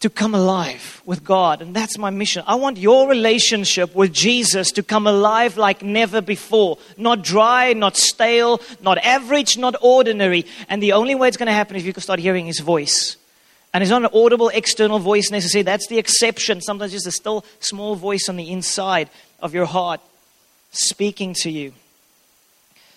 to 0.00 0.10
come 0.10 0.34
alive 0.34 1.02
with 1.04 1.24
God. 1.24 1.62
And 1.62 1.74
that's 1.74 1.98
my 1.98 2.10
mission. 2.10 2.42
I 2.46 2.56
want 2.56 2.78
your 2.78 3.08
relationship 3.08 3.94
with 3.94 4.12
Jesus 4.12 4.72
to 4.72 4.82
come 4.82 5.06
alive 5.06 5.56
like 5.56 5.82
never 5.82 6.20
before. 6.20 6.78
Not 6.96 7.22
dry, 7.22 7.72
not 7.72 7.96
stale, 7.96 8.60
not 8.80 8.98
average, 8.98 9.56
not 9.56 9.76
ordinary. 9.80 10.46
And 10.68 10.82
the 10.82 10.92
only 10.92 11.14
way 11.14 11.28
it's 11.28 11.36
going 11.36 11.48
to 11.48 11.52
happen 11.52 11.76
is 11.76 11.82
if 11.82 11.86
you 11.86 11.92
can 11.92 12.02
start 12.02 12.18
hearing 12.18 12.46
His 12.46 12.60
voice. 12.60 13.16
And 13.72 13.82
it's 13.82 13.90
not 13.90 14.02
an 14.02 14.10
audible 14.14 14.48
external 14.48 14.98
voice 14.98 15.30
necessarily. 15.30 15.64
That's 15.64 15.88
the 15.88 15.98
exception. 15.98 16.60
Sometimes 16.60 16.94
it's 16.94 17.06
a 17.06 17.12
still 17.12 17.44
small 17.60 17.94
voice 17.94 18.28
on 18.28 18.36
the 18.36 18.50
inside 18.50 19.10
of 19.40 19.54
your 19.54 19.66
heart 19.66 20.00
speaking 20.70 21.34
to 21.34 21.50
you. 21.50 21.72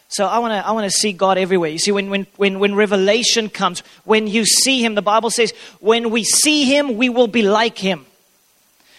So 0.10 0.26
I 0.26 0.40
want 0.40 0.52
to 0.52 0.68
I 0.68 0.72
want 0.72 0.92
to 0.92 0.98
see 0.98 1.14
God 1.14 1.38
everywhere. 1.38 1.70
You 1.70 1.80
see, 1.80 1.94
when, 1.94 2.10
when, 2.10 2.28
when, 2.36 2.60
when 2.60 2.76
revelation 2.76 3.50
comes, 3.50 3.80
when 4.04 4.28
you 4.28 4.46
see 4.46 4.84
Him, 4.84 4.96
the 4.96 5.02
Bible 5.02 5.30
says, 5.30 5.54
when 5.80 6.10
we 6.10 6.26
see 6.26 6.66
Him, 6.66 6.98
we 6.98 7.08
will 7.08 7.28
be 7.28 7.44
like 7.44 7.78
Him. 7.78 8.06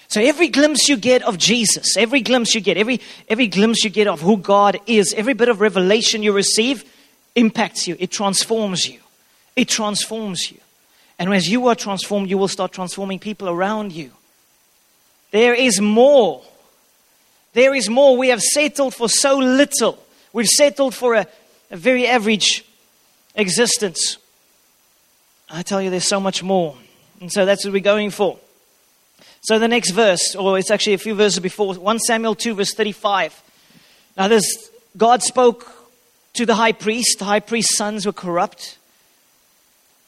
So 0.09 0.21
every 0.21 0.49
glimpse 0.49 0.89
you 0.89 0.97
get 0.97 1.23
of 1.23 1.39
Jesus, 1.39 1.97
every 1.97 2.21
glimpse 2.21 2.55
you 2.55 2.61
get, 2.61 2.77
every, 2.77 3.01
every 3.29 3.47
glimpse 3.47 3.83
you 3.83 3.89
get 3.89 4.07
of 4.07 4.21
who 4.21 4.37
God 4.37 4.79
is, 4.87 5.15
every 5.15 5.33
bit 5.33 5.49
of 5.49 5.61
revelation 5.63 6.23
you 6.23 6.33
receive 6.33 6.85
impacts 7.35 7.89
you. 7.89 7.97
It 7.99 8.11
transforms 8.11 8.87
you. 8.87 9.01
It 9.57 9.69
transforms 9.69 10.51
you. 10.51 10.59
And 11.19 11.33
as 11.33 11.49
you 11.49 11.67
are 11.69 11.75
transformed, 11.75 12.29
you 12.29 12.37
will 12.37 12.49
start 12.49 12.73
transforming 12.73 13.19
people 13.19 13.49
around 13.49 13.93
you. 13.93 14.11
There 15.31 15.55
is 15.55 15.81
more 15.81 16.43
there 17.53 17.75
is 17.75 17.89
more. 17.89 18.17
We 18.17 18.29
have 18.29 18.41
settled 18.41 18.95
for 18.95 19.09
so 19.09 19.37
little. 19.37 19.99
We've 20.33 20.47
settled 20.47 20.95
for 20.95 21.15
a, 21.15 21.27
a 21.71 21.77
very 21.77 22.07
average 22.07 22.65
existence. 23.35 24.19
I 25.51 25.63
tell 25.63 25.83
you, 25.83 25.91
there's 25.91 26.09
so 26.09 26.21
much 26.21 26.43
more. 26.43 26.77
And 27.21 27.31
so 27.31 27.45
that's 27.45 27.65
what 27.65 27.73
we're 27.73 27.81
going 27.81 28.11
for. 28.11 28.39
So 29.43 29.59
the 29.59 29.69
next 29.69 29.91
verse, 29.91 30.35
or 30.35 30.59
it's 30.59 30.71
actually 30.71 30.95
a 30.95 30.99
few 30.99 31.15
verses 31.15 31.41
before, 31.41 31.75
1 31.75 31.99
Samuel 32.01 32.35
2, 32.35 32.55
verse 32.55 32.75
35. 32.75 33.43
Now, 34.17 34.29
there's, 34.29 34.71
God 34.97 35.23
spoke 35.23 35.67
to 36.35 36.47
the 36.47 36.55
high 36.55 36.73
priest. 36.73 37.19
The 37.19 37.25
high 37.25 37.41
priest's 37.41 37.77
sons 37.77 38.07
were 38.07 38.13
corrupt, 38.13 38.79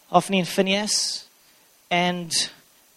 Hophni 0.08 0.38
and 0.38 0.48
Phinehas. 0.48 1.26
And 1.90 2.32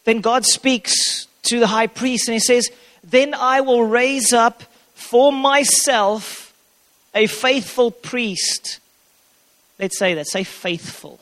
then 0.05 0.21
God 0.21 0.45
speaks 0.45 1.27
to 1.43 1.59
the 1.59 1.67
high 1.67 1.87
priest 1.87 2.27
and 2.27 2.33
he 2.33 2.39
says, 2.39 2.69
then 3.09 3.33
I 3.33 3.61
will 3.61 3.83
raise 3.83 4.33
up 4.33 4.63
for 4.93 5.31
myself 5.31 6.53
a 7.15 7.27
faithful 7.27 7.89
priest. 7.89 8.79
Let's 9.79 9.97
say 9.97 10.15
that. 10.15 10.27
Say 10.27 10.43
faithful. 10.43 11.19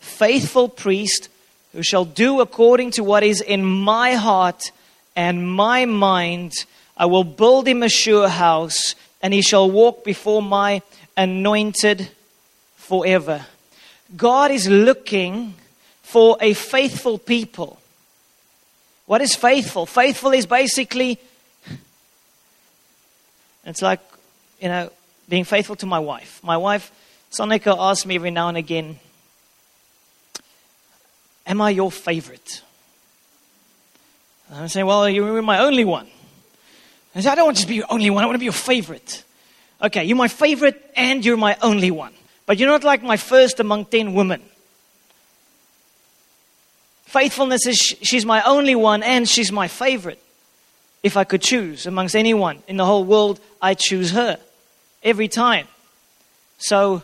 Faithful 0.00 0.68
priest 0.68 1.28
who 1.72 1.82
shall 1.82 2.04
do 2.04 2.40
according 2.40 2.90
to 2.92 3.04
what 3.04 3.22
is 3.22 3.40
in 3.40 3.64
my 3.64 4.14
heart 4.14 4.70
and 5.14 5.50
my 5.50 5.86
mind. 5.86 6.52
I 6.96 7.06
will 7.06 7.24
build 7.24 7.66
him 7.66 7.82
a 7.82 7.88
sure 7.88 8.28
house, 8.28 8.94
and 9.22 9.32
he 9.32 9.42
shall 9.42 9.70
walk 9.70 10.04
before 10.04 10.42
my 10.42 10.82
anointed 11.16 12.08
forever. 12.76 13.46
God 14.16 14.50
is 14.50 14.68
looking 14.68 15.54
for 16.02 16.36
a 16.40 16.54
faithful 16.54 17.18
people. 17.18 17.78
What 19.06 19.22
is 19.22 19.34
faithful? 19.34 19.86
Faithful 19.86 20.32
is 20.32 20.46
basically, 20.46 21.18
it's 23.64 23.82
like, 23.82 24.00
you 24.60 24.68
know, 24.68 24.90
being 25.28 25.44
faithful 25.44 25.76
to 25.76 25.86
my 25.86 25.98
wife. 25.98 26.40
My 26.42 26.56
wife, 26.56 26.92
Sonika, 27.30 27.76
asks 27.78 28.04
me 28.04 28.16
every 28.16 28.30
now 28.30 28.48
and 28.48 28.56
again, 28.56 28.98
Am 31.46 31.60
I 31.60 31.70
your 31.70 31.92
favorite? 31.92 32.62
And 34.48 34.58
I'm 34.58 34.68
saying, 34.68 34.86
Well, 34.86 35.08
you're 35.08 35.42
my 35.42 35.60
only 35.60 35.84
one. 35.84 36.08
I 37.14 37.20
say, 37.20 37.30
I 37.30 37.34
don't 37.34 37.46
want 37.46 37.58
to 37.58 37.66
be 37.66 37.76
your 37.76 37.86
only 37.88 38.10
one, 38.10 38.22
I 38.22 38.26
want 38.26 38.34
to 38.34 38.40
be 38.40 38.44
your 38.44 38.52
favorite. 38.52 39.24
Okay, 39.80 40.04
you're 40.04 40.16
my 40.16 40.28
favorite 40.28 40.92
and 40.96 41.24
you're 41.24 41.36
my 41.36 41.56
only 41.62 41.90
one. 41.90 42.12
But 42.44 42.58
you're 42.58 42.68
not 42.68 42.84
like 42.84 43.02
my 43.02 43.16
first 43.16 43.60
among 43.60 43.86
10 43.86 44.14
women. 44.14 44.42
Faithfulness 47.06 47.66
is 47.66 47.76
she's 47.76 48.26
my 48.26 48.42
only 48.42 48.74
one 48.74 49.02
and 49.02 49.28
she's 49.28 49.50
my 49.50 49.68
favorite. 49.68 50.22
If 51.02 51.16
I 51.16 51.24
could 51.24 51.40
choose 51.40 51.86
amongst 51.86 52.16
anyone 52.16 52.62
in 52.66 52.76
the 52.76 52.84
whole 52.84 53.04
world, 53.04 53.40
I 53.62 53.74
choose 53.74 54.10
her 54.10 54.38
every 55.02 55.28
time. 55.28 55.68
So 56.58 57.02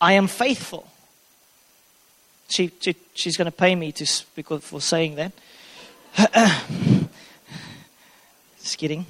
I 0.00 0.12
am 0.12 0.28
faithful. 0.28 0.86
She, 2.48 2.70
she 2.80 2.94
she's 3.14 3.36
going 3.36 3.46
to 3.46 3.52
pay 3.52 3.74
me 3.74 3.90
to 3.92 4.06
because 4.36 4.62
for 4.62 4.80
saying 4.80 5.16
that. 5.16 5.32
Just 8.60 8.78
kidding. 8.78 9.06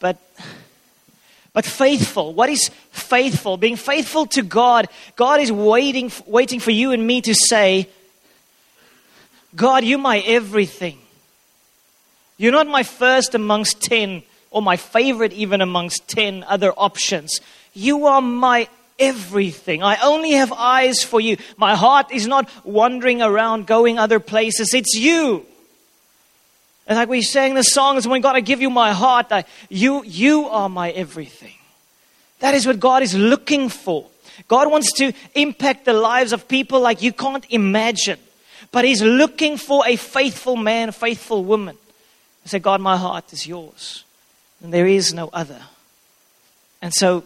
But 0.00 0.18
but 1.52 1.64
faithful. 1.64 2.32
What 2.34 2.48
is 2.48 2.70
faithful? 2.90 3.56
Being 3.56 3.76
faithful 3.76 4.26
to 4.26 4.42
God. 4.42 4.88
God 5.14 5.40
is 5.40 5.52
waiting, 5.52 6.10
waiting 6.26 6.60
for 6.60 6.70
you 6.70 6.92
and 6.92 7.06
me 7.06 7.20
to 7.22 7.34
say, 7.34 7.88
God, 9.54 9.84
you're 9.84 9.98
my 9.98 10.20
everything. 10.20 10.98
You're 12.36 12.52
not 12.52 12.66
my 12.66 12.82
first 12.82 13.34
amongst 13.34 13.82
10 13.82 14.22
or 14.50 14.62
my 14.62 14.76
favorite 14.76 15.32
even 15.32 15.60
amongst 15.60 16.08
10 16.08 16.44
other 16.44 16.72
options. 16.72 17.40
You 17.74 18.06
are 18.06 18.22
my 18.22 18.68
everything. 18.98 19.82
I 19.82 19.96
only 20.02 20.32
have 20.32 20.52
eyes 20.52 21.02
for 21.02 21.20
you. 21.20 21.36
My 21.56 21.74
heart 21.74 22.12
is 22.12 22.26
not 22.26 22.48
wandering 22.64 23.22
around 23.22 23.66
going 23.66 23.98
other 23.98 24.20
places. 24.20 24.74
It's 24.74 24.94
you. 24.94 25.46
And 26.86 26.96
like 26.96 27.08
we 27.08 27.22
sang 27.22 27.54
the 27.54 27.62
songs, 27.62 28.06
when 28.06 28.20
God, 28.20 28.36
I 28.36 28.40
give 28.40 28.60
you 28.60 28.70
my 28.70 28.92
heart, 28.92 29.26
I, 29.30 29.44
you, 29.68 30.02
you 30.04 30.48
are 30.48 30.68
my 30.68 30.90
everything. 30.90 31.54
That 32.40 32.54
is 32.54 32.66
what 32.66 32.80
God 32.80 33.02
is 33.02 33.14
looking 33.14 33.68
for. 33.68 34.06
God 34.48 34.70
wants 34.70 34.92
to 34.94 35.12
impact 35.34 35.84
the 35.84 35.92
lives 35.92 36.32
of 36.32 36.48
people 36.48 36.80
like 36.80 37.02
you 37.02 37.12
can't 37.12 37.44
imagine. 37.50 38.18
But 38.72 38.84
He's 38.84 39.02
looking 39.02 39.56
for 39.56 39.86
a 39.86 39.96
faithful 39.96 40.56
man, 40.56 40.90
a 40.90 40.92
faithful 40.92 41.44
woman. 41.44 41.76
Say, 42.44 42.58
God, 42.58 42.80
my 42.80 42.96
heart 42.96 43.32
is 43.32 43.46
yours. 43.46 44.04
And 44.62 44.72
there 44.72 44.86
is 44.86 45.14
no 45.14 45.30
other. 45.32 45.60
And 46.82 46.92
so 46.92 47.24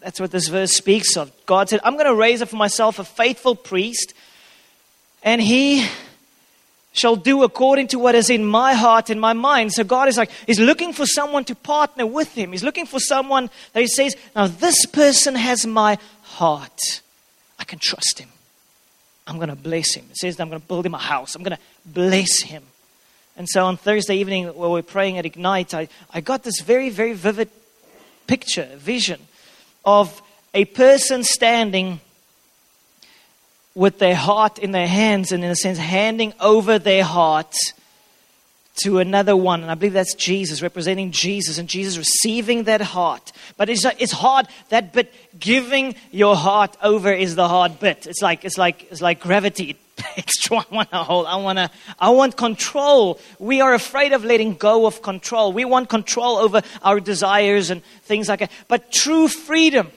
that's 0.00 0.20
what 0.20 0.30
this 0.30 0.48
verse 0.48 0.72
speaks 0.72 1.16
of. 1.16 1.30
God 1.46 1.68
said, 1.68 1.80
I'm 1.84 1.94
going 1.94 2.06
to 2.06 2.14
raise 2.14 2.42
up 2.42 2.48
for 2.48 2.56
myself 2.56 2.98
a 2.98 3.04
faithful 3.04 3.54
priest, 3.54 4.14
and 5.22 5.40
he 5.40 5.86
shall 6.92 7.16
do 7.16 7.42
according 7.42 7.88
to 7.88 7.98
what 7.98 8.14
is 8.14 8.30
in 8.30 8.44
my 8.44 8.74
heart 8.74 9.10
and 9.10 9.20
my 9.20 9.32
mind. 9.32 9.72
So 9.72 9.84
God 9.84 10.08
is 10.08 10.16
like, 10.16 10.30
He's 10.46 10.58
looking 10.58 10.92
for 10.92 11.06
someone 11.06 11.44
to 11.44 11.54
partner 11.54 12.06
with 12.06 12.34
Him. 12.34 12.52
He's 12.52 12.64
looking 12.64 12.86
for 12.86 12.98
someone 12.98 13.50
that 13.72 13.80
He 13.80 13.86
says, 13.86 14.16
Now 14.34 14.46
this 14.46 14.86
person 14.86 15.34
has 15.34 15.66
my 15.66 15.98
heart. 16.22 16.80
I 17.58 17.64
can 17.64 17.78
trust 17.78 18.18
him. 18.18 18.28
I'm 19.28 19.36
going 19.36 19.50
to 19.50 19.56
bless 19.56 19.94
him. 19.94 20.06
It 20.10 20.16
says 20.16 20.40
I'm 20.40 20.48
going 20.48 20.60
to 20.60 20.66
build 20.66 20.86
him 20.86 20.94
a 20.94 20.98
house. 20.98 21.34
I'm 21.34 21.42
going 21.42 21.56
to 21.56 21.62
bless 21.84 22.42
him. 22.42 22.62
And 23.36 23.48
so 23.48 23.66
on 23.66 23.76
Thursday 23.76 24.16
evening, 24.16 24.46
while 24.46 24.72
we're 24.72 24.82
praying 24.82 25.18
at 25.18 25.26
Ignite, 25.26 25.74
I, 25.74 25.88
I 26.10 26.20
got 26.20 26.42
this 26.42 26.60
very, 26.60 26.88
very 26.88 27.12
vivid 27.12 27.50
picture, 28.26 28.68
vision 28.76 29.20
of 29.84 30.22
a 30.54 30.64
person 30.64 31.22
standing 31.22 32.00
with 33.74 33.98
their 33.98 34.16
heart 34.16 34.58
in 34.58 34.72
their 34.72 34.88
hands 34.88 35.30
and, 35.30 35.44
in 35.44 35.50
a 35.50 35.56
sense, 35.56 35.78
handing 35.78 36.32
over 36.40 36.78
their 36.78 37.04
heart 37.04 37.54
to 38.84 38.98
another 38.98 39.36
one. 39.36 39.62
And 39.62 39.70
I 39.70 39.74
believe 39.74 39.92
that's 39.92 40.14
Jesus, 40.14 40.62
representing 40.62 41.10
Jesus, 41.10 41.58
and 41.58 41.68
Jesus 41.68 41.96
receiving 41.96 42.64
that 42.64 42.80
heart. 42.80 43.32
But 43.56 43.68
it's, 43.68 43.84
it's 43.98 44.12
hard, 44.12 44.46
that 44.68 44.92
bit, 44.92 45.12
giving 45.38 45.94
your 46.10 46.36
heart 46.36 46.76
over 46.82 47.12
is 47.12 47.34
the 47.34 47.48
hard 47.48 47.80
bit. 47.80 48.06
It's 48.06 48.22
like, 48.22 48.44
it's 48.44 48.58
like, 48.58 48.90
it's 48.90 49.00
like 49.00 49.20
gravity. 49.20 49.76
Extra, 50.16 50.58
I 50.58 50.64
want 50.70 50.90
to 50.90 50.98
hold. 50.98 51.26
I 51.26 51.36
want 51.36 51.58
to, 51.58 51.70
I 51.98 52.10
want 52.10 52.36
control. 52.36 53.18
We 53.38 53.60
are 53.60 53.74
afraid 53.74 54.12
of 54.12 54.24
letting 54.24 54.54
go 54.54 54.86
of 54.86 55.02
control. 55.02 55.52
We 55.52 55.64
want 55.64 55.88
control 55.88 56.36
over 56.36 56.62
our 56.82 57.00
desires 57.00 57.70
and 57.70 57.82
things 58.02 58.28
like 58.28 58.40
that. 58.40 58.52
But 58.68 58.92
true 58.92 59.28
freedom 59.28 59.90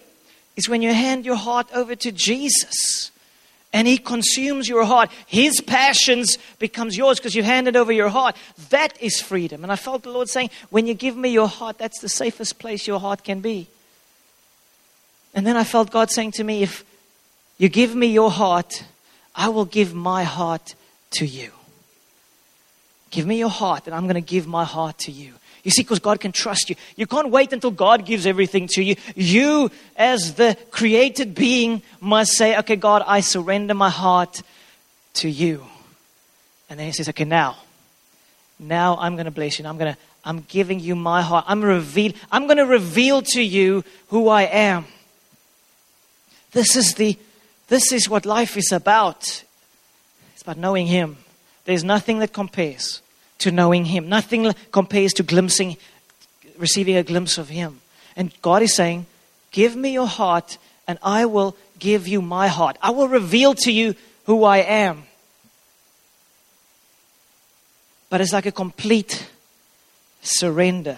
is 0.56 0.68
when 0.68 0.82
you 0.82 0.94
hand 0.94 1.26
your 1.26 1.36
heart 1.36 1.68
over 1.74 1.96
to 1.96 2.12
Jesus 2.12 3.11
and 3.74 3.88
he 3.88 3.98
consumes 3.98 4.68
your 4.68 4.84
heart. 4.84 5.10
His 5.28 5.62
passions 5.62 6.38
becomes 6.60 6.98
yours 6.98 7.20
because 7.20 7.36
you 7.36 7.44
handed 7.44 7.76
over 7.76 7.92
your 7.92 8.10
heart. 8.10 8.36
That 8.70 9.02
is 9.02 9.22
freedom. 9.22 9.64
And 9.64 9.72
I 9.72 9.76
felt 9.76 10.04
the 10.04 10.12
Lord 10.12 10.30
saying, 10.30 10.50
when 10.70 10.88
you 10.88 10.94
give 10.94 11.16
me 11.16 11.30
your 11.30 11.48
heart, 11.48 11.78
that's 11.78 12.00
the 12.02 12.10
safest 12.10 12.60
place 12.60 12.86
your 12.86 13.00
heart 13.00 13.24
can 13.24 13.40
be. 13.40 13.68
And 15.34 15.48
then 15.48 15.56
I 15.56 15.64
felt 15.64 15.92
God 15.92 16.12
saying 16.12 16.34
to 16.34 16.44
me, 16.44 16.64
if 16.64 16.84
you 17.58 17.70
give 17.70 17.96
me 17.96 18.08
your 18.08 18.32
heart, 18.32 18.84
I 19.34 19.48
will 19.50 19.66
give 19.66 19.94
my 19.94 20.24
heart 20.24 20.76
to 21.12 21.26
you. 21.26 21.52
Give 23.12 23.26
me 23.26 23.38
your 23.38 23.50
heart, 23.50 23.88
and 23.88 23.96
I'm 23.96 24.04
going 24.04 24.16
to 24.16 24.22
give 24.22 24.48
my 24.48 24.64
heart 24.64 24.98
to 25.00 25.12
you. 25.12 25.34
You 25.64 25.72
see, 25.72 25.84
because 25.84 26.00
God 26.00 26.20
can 26.20 26.32
trust 26.32 26.70
you. 26.70 26.76
You 26.96 27.06
can't 27.06 27.30
wait 27.30 27.54
until 27.54 27.72
God 27.72 28.06
gives 28.06 28.26
everything 28.26 28.68
to 28.72 28.84
you. 28.84 28.96
You, 29.16 29.70
as 29.96 30.34
the 30.34 30.58
created 30.72 31.36
being, 31.36 31.84
must 32.00 32.32
say, 32.32 32.58
Okay, 32.60 32.76
God, 32.76 33.04
I 33.06 33.20
surrender 33.20 33.74
my 33.74 33.90
heart 33.90 34.42
to 35.16 35.30
you. 35.30 35.64
And 36.70 36.80
then 36.80 36.88
He 36.88 36.94
says, 36.94 37.10
Okay, 37.10 37.26
now, 37.26 37.58
now 38.58 38.98
I'm 38.98 39.16
going 39.16 39.26
to 39.26 39.32
bless 39.32 39.60
you. 39.60 39.66
I'm 39.66 39.78
going 39.78 39.94
to, 39.94 40.00
I'm 40.26 40.42
giving 40.48 40.80
you 40.80 40.96
my 40.96 41.22
heart. 41.22 41.46
I'm 41.48 41.62
reveal, 41.62 42.14
I'm 42.32 42.48
going 42.48 42.58
to 42.58 42.66
reveal 42.66 43.22
to 43.22 43.42
you 43.42 43.84
who 44.08 44.30
I 44.30 44.44
am. 44.44 44.86
This 46.54 46.76
is 46.76 46.96
the, 46.96 47.18
this 47.68 47.92
is 47.92 48.10
what 48.10 48.26
life 48.26 48.58
is 48.58 48.72
about. 48.72 49.44
It's 50.34 50.42
about 50.42 50.58
knowing 50.58 50.88
Him. 50.88 51.18
There's 51.66 51.84
nothing 51.84 52.20
that 52.20 52.34
compares 52.34 53.02
to 53.42 53.52
knowing 53.52 53.86
Him. 53.86 54.10
Nothing 54.10 54.54
compares 54.72 55.14
to 55.14 55.24
glimpsing, 55.24 55.78
receiving 56.58 56.96
a 56.96 57.04
glimpse 57.04 57.38
of 57.38 57.50
Him. 57.50 57.82
And 58.16 58.34
God 58.42 58.62
is 58.62 58.76
saying, 58.76 59.06
Give 59.52 59.76
me 59.76 59.92
your 59.92 60.08
heart, 60.08 60.58
and 60.88 60.98
I 61.04 61.26
will 61.26 61.56
give 61.80 62.08
you 62.08 62.22
my 62.22 62.48
heart. 62.48 62.78
I 62.82 62.92
will 62.92 63.08
reveal 63.08 63.54
to 63.56 63.72
you 63.72 63.96
who 64.26 64.44
I 64.44 64.60
am. 64.60 65.04
But 68.10 68.22
it's 68.22 68.34
like 68.34 68.46
a 68.46 68.52
complete 68.52 69.30
surrender. 70.22 70.98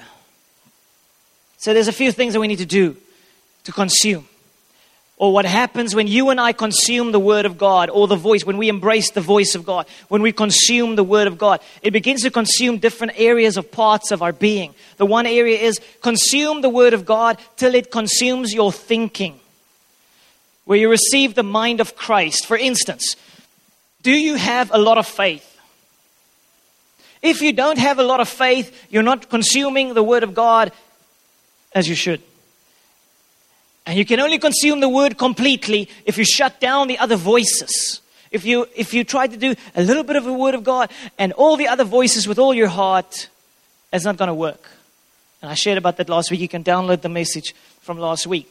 So 1.58 1.74
there's 1.74 1.88
a 1.88 1.94
few 1.94 2.12
things 2.12 2.34
that 2.34 2.40
we 2.40 2.48
need 2.48 2.58
to 2.58 2.66
do 2.66 2.98
to 3.64 3.72
consume 3.72 4.28
or 5.18 5.32
what 5.32 5.46
happens 5.46 5.94
when 5.94 6.08
you 6.08 6.32
and 6.32 6.42
I 6.42 6.54
consume 6.54 7.12
the 7.12 7.20
Word 7.20 7.46
of 7.46 7.58
God 7.58 7.90
or 7.90 8.08
the 8.08 8.16
voice, 8.16 8.46
when 8.46 8.58
we 8.58 8.68
embrace 8.68 9.12
the 9.12 9.22
voice 9.22 9.54
of 9.54 9.66
God, 9.66 9.86
when 10.08 10.22
we 10.22 10.32
consume 10.32 10.96
the 10.96 11.04
Word 11.04 11.28
of 11.28 11.38
God, 11.38 11.62
it 11.82 11.92
begins 11.92 12.24
to 12.24 12.32
consume 12.32 12.80
different 12.80 13.14
areas 13.16 13.56
of 13.56 13.72
parts 13.72 14.12
of 14.12 14.22
our 14.22 14.34
being. 14.34 14.74
The 14.98 15.06
one 15.06 15.28
area 15.28 15.60
is 15.60 15.80
consume 16.02 16.62
the 16.62 16.70
Word 16.70 16.94
of 16.94 17.06
God 17.06 17.38
till 17.58 17.76
it 17.76 17.92
consumes 17.92 18.54
your 18.54 18.72
thinking, 18.72 19.40
where 20.66 20.80
you 20.80 20.90
receive 20.90 21.36
the 21.36 21.44
mind 21.44 21.80
of 21.80 21.96
Christ. 21.96 22.48
For 22.48 22.58
instance, 22.58 23.16
do 24.02 24.12
you 24.12 24.36
have 24.36 24.72
a 24.74 24.80
lot 24.80 24.98
of 24.98 25.08
faith? 25.08 25.50
If 27.22 27.42
you 27.42 27.54
don't 27.54 27.78
have 27.78 28.00
a 28.00 28.04
lot 28.04 28.20
of 28.20 28.28
faith, 28.28 28.88
you're 28.90 29.04
not 29.04 29.30
consuming 29.30 29.94
the 29.94 30.04
Word 30.04 30.24
of 30.24 30.34
God 30.34 30.74
as 31.72 31.88
you 31.88 31.96
should. 31.96 32.22
And 33.86 33.98
you 33.98 34.06
can 34.06 34.20
only 34.20 34.40
consume 34.40 34.80
the 34.80 34.90
word 34.90 35.18
completely 35.18 35.90
if 36.06 36.18
you 36.18 36.24
shut 36.24 36.60
down 36.60 36.88
the 36.88 37.00
other 37.00 37.16
voices. 37.16 38.02
If 38.32 38.46
you, 38.46 38.68
if 38.76 38.94
you 38.94 39.04
try 39.04 39.28
to 39.28 39.38
do 39.38 39.56
a 39.76 39.84
little 39.84 40.04
bit 40.04 40.16
of 40.16 40.24
the 40.24 40.34
word 40.34 40.56
of 40.56 40.64
God 40.64 40.90
and 41.18 41.34
all 41.34 41.58
the 41.58 41.68
other 41.68 41.84
voices 41.84 42.28
with 42.28 42.40
all 42.40 42.54
your 42.54 42.68
heart, 42.68 43.30
it's 43.92 44.06
not 44.06 44.18
going 44.18 44.30
to 44.30 44.34
work. 44.34 44.72
And 45.42 45.52
I 45.52 45.54
shared 45.54 45.78
about 45.78 45.98
that 45.98 46.10
last 46.10 46.32
week. 46.32 46.40
You 46.40 46.48
can 46.48 46.64
download 46.64 47.02
the 47.02 47.10
message 47.10 47.54
from 47.82 48.00
last 48.00 48.26
week. 48.26 48.50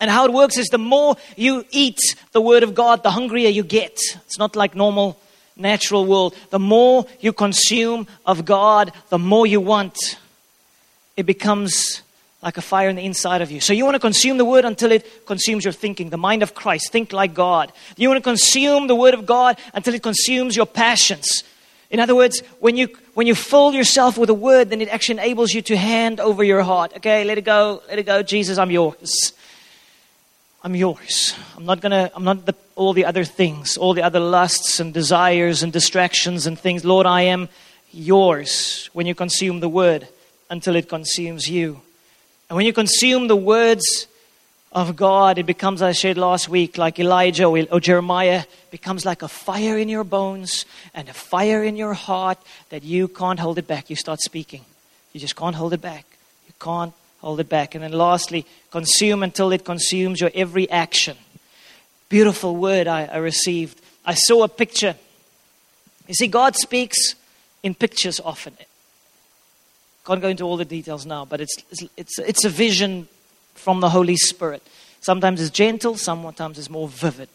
And 0.00 0.10
how 0.10 0.24
it 0.24 0.32
works 0.32 0.56
is 0.56 0.68
the 0.68 0.78
more 0.78 1.16
you 1.36 1.64
eat 1.70 1.98
the 2.32 2.40
word 2.40 2.62
of 2.62 2.74
God, 2.74 3.02
the 3.02 3.10
hungrier 3.10 3.50
you 3.50 3.62
get. 3.62 3.98
It's 4.26 4.38
not 4.38 4.56
like 4.56 4.74
normal 4.74 5.20
natural 5.56 6.06
world. 6.06 6.34
The 6.50 6.58
more 6.58 7.06
you 7.20 7.32
consume 7.32 8.06
of 8.24 8.44
God, 8.44 8.92
the 9.10 9.18
more 9.18 9.46
you 9.46 9.60
want. 9.60 9.96
It 11.16 11.26
becomes 11.26 12.02
like 12.42 12.56
a 12.56 12.62
fire 12.62 12.88
in 12.88 12.96
the 12.96 13.04
inside 13.04 13.42
of 13.42 13.50
you. 13.50 13.60
So 13.60 13.72
you 13.72 13.84
want 13.84 13.96
to 13.96 14.00
consume 14.00 14.38
the 14.38 14.44
word 14.44 14.64
until 14.64 14.92
it 14.92 15.26
consumes 15.26 15.64
your 15.64 15.72
thinking, 15.72 16.10
the 16.10 16.16
mind 16.16 16.42
of 16.42 16.54
Christ. 16.54 16.92
Think 16.92 17.12
like 17.12 17.34
God. 17.34 17.72
You 17.96 18.08
want 18.08 18.18
to 18.18 18.28
consume 18.28 18.86
the 18.86 18.94
word 18.94 19.14
of 19.14 19.26
God 19.26 19.58
until 19.74 19.94
it 19.94 20.02
consumes 20.02 20.54
your 20.54 20.66
passions. 20.66 21.42
In 21.90 22.00
other 22.00 22.14
words, 22.14 22.40
when 22.60 22.76
you 22.76 22.88
when 23.14 23.26
you 23.26 23.34
fill 23.34 23.72
yourself 23.72 24.18
with 24.18 24.28
the 24.28 24.34
word, 24.34 24.70
then 24.70 24.80
it 24.80 24.88
actually 24.88 25.18
enables 25.18 25.52
you 25.52 25.62
to 25.62 25.76
hand 25.76 26.20
over 26.20 26.44
your 26.44 26.62
heart. 26.62 26.92
Okay, 26.98 27.24
let 27.24 27.38
it 27.38 27.44
go, 27.44 27.82
let 27.88 27.98
it 27.98 28.04
go. 28.04 28.22
Jesus, 28.22 28.58
I'm 28.58 28.70
yours. 28.70 29.32
I'm 30.62 30.76
yours. 30.76 31.34
I'm 31.56 31.64
not 31.64 31.80
gonna. 31.80 32.10
I'm 32.14 32.24
not 32.24 32.44
the, 32.44 32.54
all 32.76 32.92
the 32.92 33.06
other 33.06 33.24
things, 33.24 33.76
all 33.76 33.94
the 33.94 34.02
other 34.02 34.20
lusts 34.20 34.80
and 34.80 34.92
desires 34.92 35.62
and 35.62 35.72
distractions 35.72 36.46
and 36.46 36.58
things. 36.58 36.84
Lord, 36.84 37.06
I 37.06 37.22
am 37.22 37.48
yours. 37.90 38.90
When 38.92 39.06
you 39.06 39.14
consume 39.14 39.60
the 39.60 39.68
word, 39.68 40.06
until 40.50 40.76
it 40.76 40.88
consumes 40.88 41.48
you. 41.48 41.80
And 42.48 42.56
when 42.56 42.64
you 42.64 42.72
consume 42.72 43.28
the 43.28 43.36
words 43.36 44.06
of 44.72 44.96
God, 44.96 45.38
it 45.38 45.44
becomes, 45.44 45.82
I 45.82 45.92
said 45.92 46.16
last 46.16 46.48
week, 46.48 46.78
like 46.78 46.98
Elijah 46.98 47.44
or, 47.44 47.58
or 47.70 47.80
Jeremiah, 47.80 48.44
becomes 48.70 49.04
like 49.04 49.22
a 49.22 49.28
fire 49.28 49.76
in 49.76 49.88
your 49.88 50.04
bones 50.04 50.64
and 50.94 51.08
a 51.08 51.14
fire 51.14 51.62
in 51.62 51.76
your 51.76 51.94
heart 51.94 52.38
that 52.70 52.82
you 52.82 53.08
can't 53.08 53.38
hold 53.38 53.58
it 53.58 53.66
back. 53.66 53.90
You 53.90 53.96
start 53.96 54.20
speaking. 54.20 54.64
You 55.12 55.20
just 55.20 55.36
can't 55.36 55.56
hold 55.56 55.74
it 55.74 55.82
back. 55.82 56.06
You 56.46 56.54
can't 56.60 56.94
hold 57.20 57.40
it 57.40 57.48
back. 57.48 57.74
And 57.74 57.84
then 57.84 57.92
lastly, 57.92 58.46
consume 58.70 59.22
until 59.22 59.52
it 59.52 59.64
consumes 59.64 60.20
your 60.20 60.30
every 60.34 60.70
action. 60.70 61.16
Beautiful 62.08 62.56
word 62.56 62.86
I, 62.86 63.04
I 63.04 63.18
received. 63.18 63.78
I 64.06 64.14
saw 64.14 64.44
a 64.44 64.48
picture. 64.48 64.96
You 66.06 66.14
see, 66.14 66.28
God 66.28 66.56
speaks 66.56 67.14
in 67.62 67.74
pictures 67.74 68.20
often. 68.20 68.54
Can't 70.08 70.22
go 70.22 70.28
into 70.28 70.44
all 70.44 70.56
the 70.56 70.64
details 70.64 71.04
now, 71.04 71.26
but 71.26 71.42
it's, 71.42 71.54
it's, 71.98 72.18
it's 72.18 72.42
a 72.46 72.48
vision 72.48 73.08
from 73.52 73.80
the 73.80 73.90
Holy 73.90 74.16
Spirit. 74.16 74.62
Sometimes 75.02 75.38
it's 75.38 75.50
gentle, 75.50 75.98
sometimes 75.98 76.58
it's 76.58 76.70
more 76.70 76.88
vivid. 76.88 77.28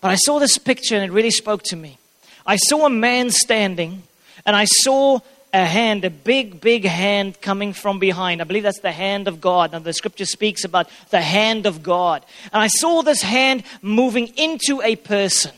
But 0.00 0.12
I 0.12 0.14
saw 0.14 0.38
this 0.38 0.56
picture 0.56 0.94
and 0.94 1.04
it 1.04 1.10
really 1.10 1.32
spoke 1.32 1.64
to 1.64 1.76
me. 1.76 1.98
I 2.46 2.54
saw 2.54 2.86
a 2.86 2.90
man 2.90 3.32
standing 3.32 4.04
and 4.46 4.54
I 4.54 4.66
saw 4.66 5.18
a 5.52 5.64
hand, 5.64 6.04
a 6.04 6.10
big, 6.10 6.60
big 6.60 6.84
hand 6.84 7.40
coming 7.40 7.72
from 7.72 7.98
behind. 7.98 8.40
I 8.40 8.44
believe 8.44 8.62
that's 8.62 8.78
the 8.78 8.92
hand 8.92 9.26
of 9.26 9.40
God. 9.40 9.72
Now, 9.72 9.80
the 9.80 9.92
scripture 9.92 10.24
speaks 10.24 10.62
about 10.62 10.88
the 11.10 11.22
hand 11.22 11.66
of 11.66 11.82
God. 11.82 12.24
And 12.52 12.62
I 12.62 12.68
saw 12.68 13.02
this 13.02 13.22
hand 13.22 13.64
moving 13.82 14.28
into 14.36 14.80
a 14.80 14.94
person 14.94 15.50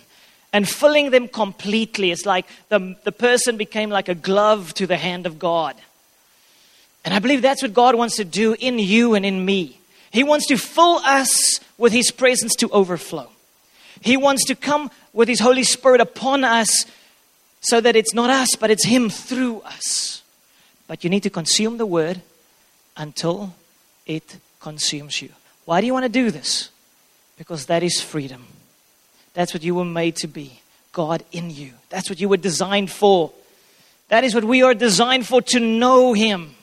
and 0.50 0.66
filling 0.66 1.10
them 1.10 1.28
completely. 1.28 2.10
It's 2.10 2.24
like 2.24 2.46
the, 2.70 2.96
the 3.04 3.12
person 3.12 3.58
became 3.58 3.90
like 3.90 4.08
a 4.08 4.14
glove 4.14 4.72
to 4.74 4.86
the 4.86 4.96
hand 4.96 5.26
of 5.26 5.38
God. 5.38 5.76
And 7.04 7.12
I 7.12 7.18
believe 7.18 7.42
that's 7.42 7.62
what 7.62 7.74
God 7.74 7.94
wants 7.94 8.16
to 8.16 8.24
do 8.24 8.54
in 8.58 8.78
you 8.78 9.14
and 9.14 9.26
in 9.26 9.44
me. 9.44 9.78
He 10.10 10.24
wants 10.24 10.46
to 10.46 10.56
fill 10.56 11.00
us 11.04 11.60
with 11.76 11.92
His 11.92 12.10
presence 12.10 12.54
to 12.56 12.70
overflow. 12.70 13.28
He 14.00 14.16
wants 14.16 14.44
to 14.46 14.54
come 14.54 14.90
with 15.12 15.28
His 15.28 15.40
Holy 15.40 15.64
Spirit 15.64 16.00
upon 16.00 16.44
us 16.44 16.86
so 17.60 17.80
that 17.80 17.96
it's 17.96 18.14
not 18.14 18.30
us, 18.30 18.56
but 18.56 18.70
it's 18.70 18.84
Him 18.84 19.10
through 19.10 19.60
us. 19.62 20.22
But 20.86 21.04
you 21.04 21.10
need 21.10 21.22
to 21.22 21.30
consume 21.30 21.78
the 21.78 21.86
Word 21.86 22.22
until 22.96 23.54
it 24.06 24.36
consumes 24.60 25.20
you. 25.20 25.30
Why 25.64 25.80
do 25.80 25.86
you 25.86 25.92
want 25.92 26.04
to 26.04 26.10
do 26.10 26.30
this? 26.30 26.70
Because 27.36 27.66
that 27.66 27.82
is 27.82 28.00
freedom. 28.00 28.46
That's 29.32 29.52
what 29.52 29.62
you 29.62 29.74
were 29.74 29.84
made 29.84 30.16
to 30.16 30.28
be 30.28 30.60
God 30.92 31.24
in 31.32 31.50
you. 31.50 31.72
That's 31.88 32.08
what 32.08 32.20
you 32.20 32.28
were 32.28 32.36
designed 32.36 32.90
for. 32.90 33.32
That 34.08 34.24
is 34.24 34.34
what 34.34 34.44
we 34.44 34.62
are 34.62 34.74
designed 34.74 35.26
for 35.26 35.42
to 35.42 35.60
know 35.60 36.12
Him. 36.12 36.53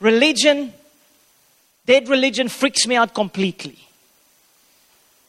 Religion, 0.00 0.72
dead 1.86 2.08
religion, 2.08 2.48
freaks 2.48 2.86
me 2.86 2.96
out 2.96 3.14
completely. 3.14 3.78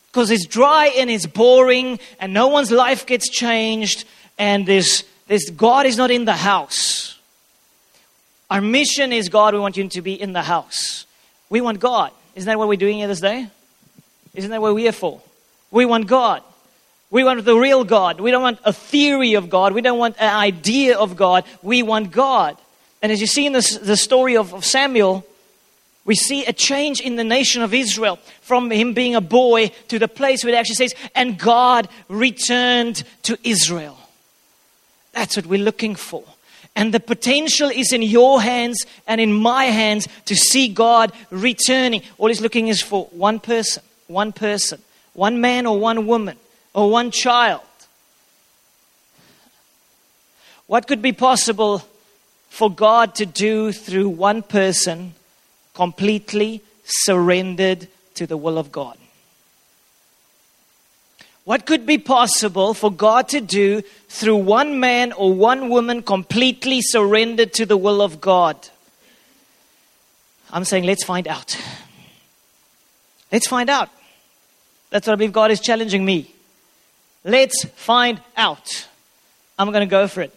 Because 0.08 0.32
it's 0.32 0.46
dry 0.46 0.88
and 0.98 1.10
it's 1.10 1.26
boring, 1.26 2.00
and 2.20 2.34
no 2.34 2.48
one's 2.48 2.72
life 2.72 3.06
gets 3.06 3.30
changed, 3.30 4.06
and 4.38 4.66
there's, 4.66 5.04
there's, 5.28 5.50
God 5.50 5.86
is 5.86 5.98
not 5.98 6.12
in 6.12 6.26
the 6.26 6.34
house. 6.34 7.18
Our 8.50 8.62
mission 8.62 9.12
is 9.12 9.30
God, 9.30 9.54
we 9.54 9.60
want 9.60 9.76
you 9.76 9.88
to 9.88 10.02
be 10.02 10.14
in 10.14 10.34
the 10.34 10.42
house. 10.42 11.06
We 11.50 11.62
want 11.62 11.80
God. 11.80 12.12
Isn't 12.36 12.48
that 12.48 12.58
what 12.58 12.68
we're 12.68 12.76
doing 12.76 12.98
here 12.98 13.08
this 13.08 13.22
day? 13.22 13.48
Isn't 14.34 14.52
that 14.52 14.62
what 14.62 14.76
we 14.76 14.82
are 14.82 14.86
here 14.86 14.92
for? 14.92 15.22
We 15.72 15.86
want 15.86 16.08
God. 16.08 16.44
We 17.12 17.24
want 17.24 17.44
the 17.46 17.56
real 17.56 17.84
God. 17.84 18.20
We 18.20 18.32
don't 18.32 18.42
want 18.42 18.60
a 18.66 18.74
theory 18.74 19.36
of 19.36 19.50
God. 19.50 19.74
We 19.74 19.82
don't 19.82 19.98
want 19.98 20.18
an 20.20 20.34
idea 20.34 20.98
of 20.98 21.16
God. 21.16 21.44
We 21.62 21.84
want 21.84 22.12
God. 22.12 22.58
And 23.06 23.12
as 23.12 23.22
you 23.22 23.28
see 23.28 23.46
in 23.46 23.54
this, 23.54 23.78
the 23.78 23.98
story 23.98 24.36
of, 24.36 24.52
of 24.52 24.66
Samuel, 24.66 25.24
we 26.06 26.16
see 26.16 26.44
a 26.44 26.52
change 26.52 27.00
in 27.00 27.18
the 27.18 27.24
nation 27.24 27.62
of 27.62 27.72
Israel 27.72 28.18
from 28.42 28.72
him 28.72 28.96
being 28.96 29.14
a 29.14 29.22
boy 29.22 29.68
to 29.90 30.00
the 30.00 30.08
place 30.08 30.44
where 30.44 30.56
it 30.56 30.58
actually 30.58 30.78
says, 30.78 30.96
and 31.14 31.38
God 31.38 31.88
returned 32.10 33.04
to 33.22 33.38
Israel. 33.44 33.96
That's 35.12 35.38
what 35.38 35.46
we're 35.46 35.64
looking 35.64 35.94
for. 35.94 36.24
And 36.76 36.92
the 36.92 37.00
potential 37.00 37.70
is 37.70 37.94
in 37.94 38.02
your 38.02 38.42
hands 38.42 38.84
and 39.06 39.22
in 39.22 39.32
my 39.32 39.66
hands 39.66 40.08
to 40.26 40.36
see 40.36 40.68
God 40.68 41.12
returning. 41.30 42.02
All 42.18 42.30
he's 42.30 42.42
looking 42.42 42.70
is 42.70 42.82
for 42.82 43.06
one 43.12 43.40
person, 43.40 43.84
one 44.08 44.32
person, 44.32 44.82
one 45.14 45.40
man 45.40 45.68
or 45.68 45.80
one 45.80 46.08
woman 46.08 46.38
or 46.74 46.90
one 46.90 47.12
child. 47.12 47.62
What 50.66 50.88
could 50.88 51.04
be 51.04 51.12
possible 51.12 51.84
for 52.56 52.72
God 52.72 53.16
to 53.16 53.26
do 53.26 53.74
through 53.74 54.08
one 54.08 54.42
person 54.42 55.14
completely 55.74 56.62
surrendered 56.86 57.90
to 58.14 58.26
the 58.26 58.38
will 58.38 58.58
of 58.58 58.72
God. 58.72 58.98
What 61.44 61.66
could 61.66 61.86
be 61.86 61.98
possible 61.98 62.74
for 62.74 62.90
God 62.90 63.28
to 63.30 63.42
do 63.42 63.82
through 64.08 64.38
one 64.38 64.80
man 64.80 65.12
or 65.12 65.34
one 65.34 65.68
woman 65.68 66.02
completely 66.02 66.80
surrendered 66.82 67.52
to 67.56 67.66
the 67.66 67.76
will 67.76 68.02
of 68.02 68.22
God? 68.22 68.56
I'm 70.50 70.64
saying, 70.64 70.86
let's 70.86 71.04
find 71.04 71.28
out. 71.28 71.62
Let's 73.34 73.50
find 73.50 73.70
out. 73.70 73.90
That's 74.92 75.08
what 75.08 75.12
I 75.12 75.16
believe 75.18 75.34
God 75.34 75.52
is 75.52 75.60
challenging 75.60 76.06
me. 76.06 76.32
Let's 77.26 77.66
find 77.76 78.22
out. 78.38 78.88
I'm 79.60 79.72
going 79.72 79.86
to 79.86 79.92
go 79.92 80.08
for 80.08 80.22
it. 80.22 80.34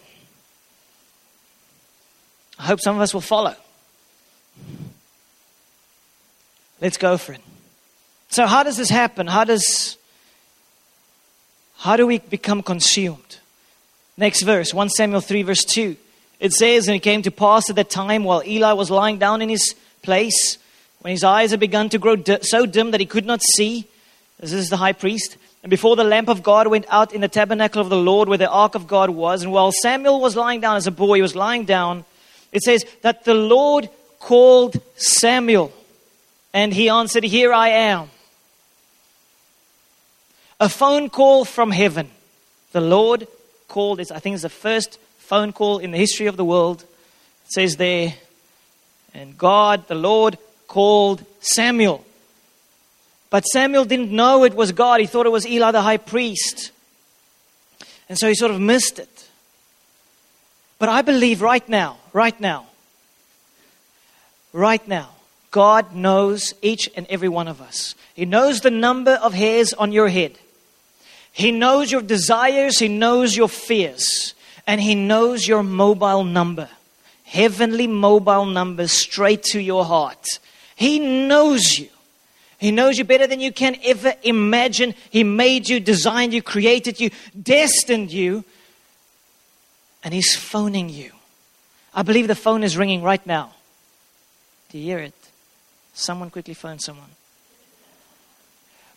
I 2.58 2.64
hope 2.64 2.80
some 2.80 2.96
of 2.96 3.02
us 3.02 3.14
will 3.14 3.20
follow. 3.20 3.54
Let's 6.80 6.96
go 6.96 7.16
for 7.16 7.32
it. 7.32 7.40
So, 8.30 8.46
how 8.46 8.62
does 8.62 8.76
this 8.76 8.90
happen? 8.90 9.26
How 9.26 9.44
does 9.44 9.96
how 11.78 11.96
do 11.96 12.06
we 12.06 12.18
become 12.18 12.62
consumed? 12.62 13.38
Next 14.16 14.42
verse, 14.42 14.74
1 14.74 14.90
Samuel 14.90 15.20
3, 15.20 15.42
verse 15.42 15.64
2. 15.64 15.96
It 16.40 16.52
says, 16.52 16.88
And 16.88 16.96
it 16.96 17.00
came 17.00 17.22
to 17.22 17.30
pass 17.30 17.70
at 17.70 17.76
that 17.76 17.88
time 17.88 18.24
while 18.24 18.42
Eli 18.44 18.72
was 18.72 18.90
lying 18.90 19.18
down 19.18 19.42
in 19.42 19.48
his 19.48 19.76
place, 20.02 20.58
when 21.00 21.12
his 21.12 21.22
eyes 21.22 21.52
had 21.52 21.60
begun 21.60 21.88
to 21.90 21.98
grow 21.98 22.16
so 22.42 22.66
dim 22.66 22.90
that 22.90 23.00
he 23.00 23.06
could 23.06 23.26
not 23.26 23.40
see, 23.54 23.86
this 24.40 24.52
is 24.52 24.70
the 24.70 24.76
high 24.76 24.92
priest, 24.92 25.36
and 25.62 25.70
before 25.70 25.94
the 25.94 26.04
lamp 26.04 26.28
of 26.28 26.42
God 26.42 26.66
went 26.66 26.86
out 26.88 27.12
in 27.12 27.20
the 27.20 27.28
tabernacle 27.28 27.80
of 27.80 27.90
the 27.90 27.96
Lord 27.96 28.28
where 28.28 28.38
the 28.38 28.50
ark 28.50 28.74
of 28.74 28.88
God 28.88 29.10
was, 29.10 29.42
and 29.44 29.52
while 29.52 29.70
Samuel 29.82 30.20
was 30.20 30.34
lying 30.34 30.60
down 30.60 30.76
as 30.76 30.88
a 30.88 30.92
boy, 30.92 31.16
he 31.16 31.22
was 31.22 31.36
lying 31.36 31.64
down, 31.64 32.04
it 32.52 32.62
says 32.62 32.84
that 33.02 33.24
the 33.24 33.34
Lord 33.34 33.88
called 34.18 34.80
Samuel, 34.96 35.72
and 36.52 36.72
he 36.72 36.88
answered, 36.88 37.24
Here 37.24 37.52
I 37.52 37.68
am. 37.68 38.10
A 40.60 40.68
phone 40.68 41.08
call 41.08 41.44
from 41.44 41.70
heaven. 41.70 42.10
The 42.72 42.80
Lord 42.80 43.28
called, 43.68 44.00
I 44.00 44.18
think 44.18 44.34
it's 44.34 44.42
the 44.42 44.48
first 44.48 44.98
phone 45.18 45.52
call 45.52 45.78
in 45.78 45.92
the 45.92 45.98
history 45.98 46.26
of 46.26 46.36
the 46.36 46.44
world. 46.44 46.82
It 46.82 47.52
says 47.52 47.76
there, 47.76 48.14
and 49.14 49.38
God, 49.38 49.86
the 49.88 49.94
Lord, 49.94 50.38
called 50.66 51.24
Samuel. 51.40 52.04
But 53.30 53.42
Samuel 53.42 53.84
didn't 53.84 54.10
know 54.10 54.44
it 54.44 54.54
was 54.54 54.72
God. 54.72 55.00
He 55.00 55.06
thought 55.06 55.26
it 55.26 55.32
was 55.32 55.46
Eli 55.46 55.70
the 55.70 55.82
high 55.82 55.96
priest. 55.98 56.72
And 58.08 58.18
so 58.18 58.26
he 58.26 58.34
sort 58.34 58.52
of 58.52 58.60
missed 58.60 58.98
it. 58.98 59.17
But 60.78 60.88
I 60.88 61.02
believe 61.02 61.42
right 61.42 61.68
now, 61.68 61.98
right 62.12 62.38
now, 62.40 62.66
right 64.52 64.86
now, 64.86 65.10
God 65.50 65.94
knows 65.94 66.54
each 66.62 66.88
and 66.96 67.06
every 67.08 67.28
one 67.28 67.48
of 67.48 67.60
us. 67.60 67.94
He 68.14 68.24
knows 68.24 68.60
the 68.60 68.70
number 68.70 69.12
of 69.12 69.34
hairs 69.34 69.72
on 69.72 69.92
your 69.92 70.08
head. 70.08 70.38
He 71.32 71.52
knows 71.52 71.90
your 71.90 72.02
desires, 72.02 72.78
He 72.78 72.88
knows 72.88 73.36
your 73.36 73.48
fears, 73.48 74.34
and 74.66 74.80
He 74.80 74.94
knows 74.94 75.48
your 75.48 75.62
mobile 75.62 76.24
number. 76.24 76.68
Heavenly 77.24 77.86
mobile 77.86 78.46
number 78.46 78.88
straight 78.88 79.42
to 79.44 79.60
your 79.60 79.84
heart. 79.84 80.26
He 80.76 80.98
knows 80.98 81.78
you. 81.78 81.88
He 82.58 82.70
knows 82.70 82.98
you 82.98 83.04
better 83.04 83.26
than 83.26 83.40
you 83.40 83.52
can 83.52 83.76
ever 83.84 84.14
imagine. 84.22 84.94
He 85.10 85.24
made 85.24 85.68
you, 85.68 85.78
designed 85.78 86.32
you, 86.32 86.42
created 86.42 86.98
you, 86.98 87.10
destined 87.40 88.12
you 88.12 88.44
and 90.08 90.14
He's 90.14 90.34
phoning 90.34 90.88
you. 90.88 91.10
I 91.92 92.00
believe 92.00 92.28
the 92.28 92.34
phone 92.34 92.64
is 92.64 92.78
ringing 92.78 93.02
right 93.02 93.26
now. 93.26 93.52
Do 94.70 94.78
you 94.78 94.84
hear 94.84 95.00
it? 95.00 95.12
Someone 95.92 96.30
quickly 96.30 96.54
phone 96.54 96.78
someone. 96.78 97.10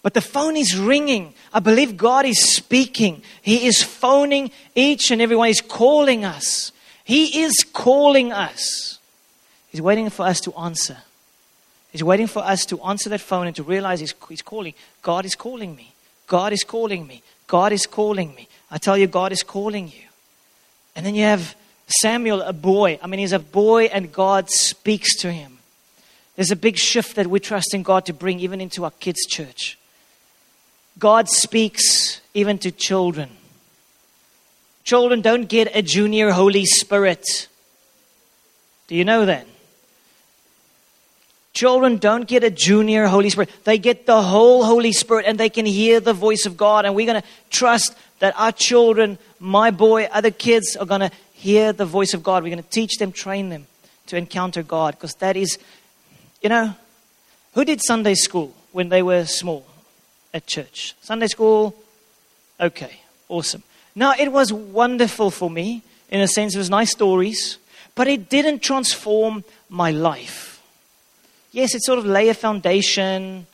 But 0.04 0.14
the 0.14 0.22
phone 0.22 0.56
is 0.56 0.78
ringing. 0.78 1.34
I 1.54 1.60
believe 1.60 1.98
God 1.98 2.26
is 2.26 2.56
speaking. 2.56 3.24
He 3.42 3.68
is 3.68 3.84
phoning 3.84 4.52
each 4.74 5.12
and 5.12 5.22
everyone. 5.22 5.48
He's 5.48 5.60
calling 5.60 6.24
us. 6.24 6.72
He 7.04 7.42
is 7.42 7.66
calling 7.74 8.32
us. 8.32 8.98
He's 9.68 9.82
waiting 9.82 10.10
for 10.10 10.26
us 10.26 10.40
to 10.40 10.54
answer. 10.54 10.96
He's 11.92 12.06
waiting 12.06 12.28
for 12.28 12.42
us 12.42 12.66
to 12.68 12.82
answer 12.84 13.10
that 13.10 13.20
phone 13.20 13.48
and 13.48 13.56
to 13.58 13.64
realize 13.64 14.00
he's, 14.00 14.16
he's 14.30 14.42
calling. 14.42 14.76
God 15.02 15.26
is 15.26 15.36
calling 15.36 15.76
me. 15.76 15.92
God 16.26 16.54
is 16.54 16.64
calling 16.64 17.06
me. 17.06 17.22
God 17.48 17.74
is 17.74 17.86
calling 17.86 18.34
me. 18.34 18.48
I 18.72 18.78
tell 18.78 18.98
you, 18.98 19.08
God 19.08 19.34
is 19.34 19.44
calling 19.44 19.90
you. 19.90 20.08
And 20.96 21.06
then 21.06 21.16
you 21.16 21.24
have 21.24 21.56
Samuel, 21.88 22.42
a 22.42 22.54
boy. 22.54 23.00
I 23.02 23.08
mean, 23.08 23.20
he's 23.20 23.34
a 23.34 23.40
boy 23.40 23.86
and 23.86 24.12
God 24.12 24.50
speaks 24.50 25.16
to 25.18 25.32
him. 25.32 25.58
There's 26.36 26.52
a 26.52 26.56
big 26.56 26.78
shift 26.78 27.16
that 27.16 27.28
we 27.28 27.40
trust 27.40 27.74
in 27.74 27.84
God 27.84 28.06
to 28.06 28.14
bring 28.14 28.40
even 28.40 28.62
into 28.62 28.84
our 28.84 28.92
kids' 28.92 29.26
church. 29.26 29.78
God 30.98 31.30
speaks 31.30 32.22
even 32.34 32.58
to 32.60 32.72
children. 32.72 33.30
Children 34.84 35.22
don't 35.22 35.48
get 35.48 35.76
a 35.76 35.82
junior 35.82 36.32
Holy 36.32 36.66
Spirit. 36.66 37.48
Do 38.88 38.96
you 38.96 39.06
know 39.06 39.26
that? 39.26 39.46
Children 41.54 41.98
don't 41.98 42.28
get 42.28 42.44
a 42.44 42.50
junior 42.50 43.08
Holy 43.08 43.30
Spirit. 43.30 43.50
They 43.66 43.78
get 43.78 44.06
the 44.06 44.22
whole 44.22 44.64
Holy 44.64 44.94
Spirit 44.94 45.26
and 45.28 45.38
they 45.38 45.50
can 45.50 45.66
hear 45.66 46.00
the 46.00 46.14
voice 46.14 46.46
of 46.46 46.56
God. 46.56 46.86
And 46.86 46.96
we're 46.96 47.06
going 47.06 47.22
to 47.22 47.28
trust 47.50 47.96
that 48.20 48.34
our 48.40 48.52
children, 48.52 49.18
my 49.42 49.72
boy, 49.72 50.08
other 50.12 50.30
kids 50.30 50.76
are 50.76 50.86
going 50.86 51.02
to 51.02 51.12
hear 51.34 51.74
the 51.74 51.86
voice 51.86 52.14
of 52.14 52.22
God. 52.22 52.44
We're 52.44 52.52
going 52.52 52.64
to 52.64 52.70
teach 52.70 52.98
them, 52.98 53.12
train 53.12 53.50
them 53.50 53.66
to 54.06 54.16
encounter 54.16 54.62
God 54.62 54.94
because 54.94 55.16
that 55.16 55.36
is, 55.36 55.58
you 56.42 56.50
know, 56.50 56.76
who 57.54 57.66
did 57.66 57.82
Sunday 57.84 58.14
school 58.14 58.54
when 58.72 58.90
they 58.90 59.02
were 59.02 59.26
small 59.26 59.66
at 60.32 60.46
church? 60.46 60.96
Sunday 61.02 61.26
school? 61.26 61.76
Okay, 62.60 63.00
awesome. 63.30 63.64
Now, 63.96 64.14
it 64.18 64.32
was 64.32 64.54
wonderful 64.54 65.32
for 65.32 65.50
me 65.50 65.82
in 66.10 66.22
a 66.22 66.28
sense, 66.28 66.54
it 66.54 66.60
was 66.60 66.70
nice 66.70 66.92
stories, 66.92 67.58
but 67.96 68.08
it 68.08 68.30
didn't 68.30 68.60
transform 68.60 69.44
my 69.70 69.90
life. 69.90 70.62
Yes, 71.52 71.74
it 71.74 71.84
sort 71.84 71.98
of 71.98 72.06
lay 72.06 72.30
a 72.30 72.34
foundation 72.34 73.48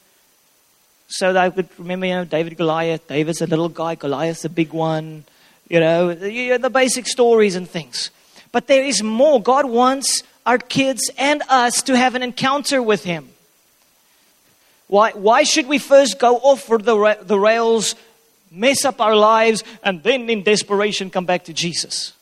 so 1.07 1.31
that 1.31 1.41
I 1.41 1.49
could 1.49 1.69
remember, 1.79 2.07
you 2.07 2.15
know, 2.15 2.25
David 2.25 2.57
Goliath. 2.57 3.07
David's 3.07 3.41
a 3.41 3.47
little 3.47 3.69
guy, 3.69 3.95
Goliath's 3.95 4.43
a 4.43 4.49
big 4.49 4.73
one 4.73 5.23
you 5.69 5.79
know, 5.79 6.13
the 6.13 6.69
basic 6.69 7.07
stories 7.07 7.55
and 7.55 7.69
things. 7.69 8.09
But 8.51 8.67
there 8.67 8.83
is 8.83 9.03
more. 9.03 9.41
God 9.41 9.65
wants 9.65 10.23
our 10.45 10.57
kids 10.57 11.11
and 11.17 11.43
us 11.49 11.81
to 11.83 11.97
have 11.97 12.15
an 12.15 12.23
encounter 12.23 12.81
with 12.81 13.03
Him. 13.03 13.29
Why, 14.87 15.11
why 15.11 15.43
should 15.43 15.67
we 15.67 15.79
first 15.79 16.17
go 16.17 16.37
off 16.37 16.61
for 16.61 16.77
the, 16.77 17.17
the 17.21 17.37
rails, 17.37 17.95
mess 18.49 18.85
up 18.85 19.01
our 19.01 19.15
lives, 19.15 19.63
and 19.83 20.01
then 20.01 20.29
in 20.29 20.43
desperation 20.43 21.09
come 21.09 21.25
back 21.25 21.43
to 21.45 21.53
Jesus? 21.53 22.13